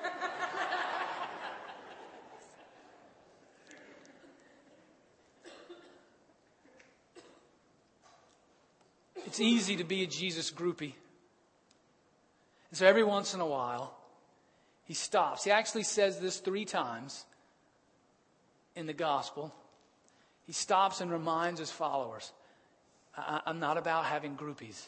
It's 9.26 9.40
easy 9.40 9.76
to 9.76 9.84
be 9.84 10.04
a 10.04 10.06
Jesus 10.06 10.50
groupie. 10.50 10.94
And 12.70 12.78
so 12.78 12.86
every 12.86 13.04
once 13.04 13.34
in 13.34 13.40
a 13.40 13.46
while, 13.46 13.96
he 14.84 14.94
stops. 14.94 15.44
He 15.44 15.50
actually 15.50 15.82
says 15.82 16.20
this 16.20 16.38
three 16.38 16.64
times 16.64 17.24
in 18.76 18.86
the 18.86 18.92
gospel. 18.92 19.52
He 20.46 20.52
stops 20.52 21.00
and 21.00 21.10
reminds 21.10 21.58
his 21.58 21.72
followers 21.72 22.32
I- 23.16 23.42
am 23.46 23.58
not 23.58 23.78
about 23.78 24.04
having 24.04 24.36
groupies. 24.36 24.86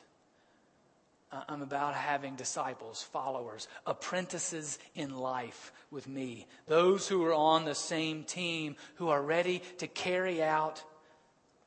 I'm 1.30 1.60
about 1.60 1.94
having 1.94 2.36
disciples, 2.36 3.02
followers, 3.02 3.68
apprentices 3.86 4.78
in 4.94 5.16
life 5.16 5.72
with 5.90 6.06
me. 6.06 6.46
Those 6.66 7.08
who 7.08 7.24
are 7.24 7.34
on 7.34 7.64
the 7.64 7.74
same 7.74 8.24
team, 8.24 8.76
who 8.94 9.08
are 9.08 9.20
ready 9.20 9.62
to 9.78 9.86
carry 9.86 10.42
out 10.42 10.82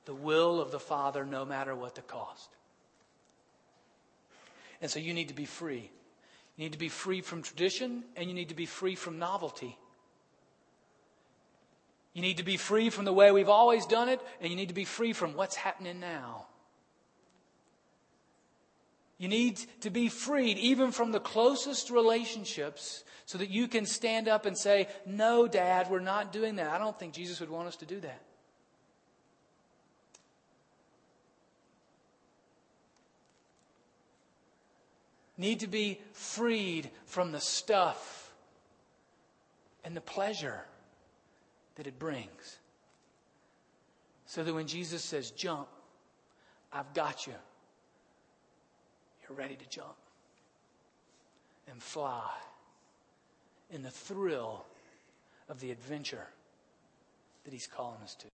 the 0.05 0.15
will 0.15 0.59
of 0.59 0.71
the 0.71 0.79
Father 0.79 1.25
no 1.25 1.45
matter 1.45 1.75
what 1.75 1.95
the 1.95 2.01
cost. 2.01 2.49
And 4.81 4.89
so 4.89 4.99
you 4.99 5.13
need 5.13 5.27
to 5.27 5.33
be 5.33 5.45
free. 5.45 5.91
You 6.57 6.65
need 6.65 6.73
to 6.73 6.79
be 6.79 6.89
free 6.89 7.21
from 7.21 7.43
tradition 7.43 8.03
and 8.15 8.27
you 8.27 8.33
need 8.33 8.49
to 8.49 8.55
be 8.55 8.65
free 8.65 8.95
from 8.95 9.19
novelty. 9.19 9.77
You 12.13 12.21
need 12.21 12.37
to 12.37 12.43
be 12.43 12.57
free 12.57 12.89
from 12.89 13.05
the 13.05 13.13
way 13.13 13.31
we've 13.31 13.47
always 13.49 13.85
done 13.85 14.09
it 14.09 14.19
and 14.41 14.49
you 14.49 14.55
need 14.55 14.67
to 14.67 14.73
be 14.73 14.85
free 14.85 15.13
from 15.13 15.35
what's 15.35 15.55
happening 15.55 15.99
now. 15.99 16.47
You 19.17 19.27
need 19.27 19.61
to 19.81 19.91
be 19.91 20.09
freed 20.09 20.57
even 20.57 20.91
from 20.91 21.11
the 21.11 21.19
closest 21.19 21.91
relationships 21.91 23.03
so 23.27 23.37
that 23.37 23.51
you 23.51 23.67
can 23.67 23.85
stand 23.85 24.27
up 24.27 24.47
and 24.47 24.57
say, 24.57 24.87
No, 25.05 25.47
Dad, 25.47 25.91
we're 25.91 25.99
not 25.99 26.33
doing 26.33 26.55
that. 26.55 26.71
I 26.71 26.79
don't 26.79 26.97
think 26.97 27.13
Jesus 27.13 27.39
would 27.39 27.51
want 27.51 27.67
us 27.67 27.75
to 27.77 27.85
do 27.85 27.99
that. 27.99 28.21
Need 35.41 35.59
to 35.59 35.67
be 35.67 35.99
freed 36.13 36.89
from 37.05 37.31
the 37.31 37.41
stuff 37.41 38.31
and 39.83 39.97
the 39.97 40.01
pleasure 40.01 40.61
that 41.75 41.87
it 41.87 41.99
brings. 41.99 42.59
So 44.27 44.43
that 44.43 44.53
when 44.53 44.67
Jesus 44.67 45.03
says, 45.03 45.31
jump, 45.31 45.67
I've 46.71 46.93
got 46.93 47.27
you, 47.27 47.33
you're 49.27 49.37
ready 49.37 49.55
to 49.55 49.69
jump 49.69 49.95
and 51.69 51.81
fly 51.81 52.29
in 53.71 53.81
the 53.81 53.89
thrill 53.89 54.65
of 55.49 55.59
the 55.59 55.71
adventure 55.71 56.27
that 57.43 57.51
He's 57.51 57.67
calling 57.67 58.01
us 58.03 58.15
to. 58.15 58.27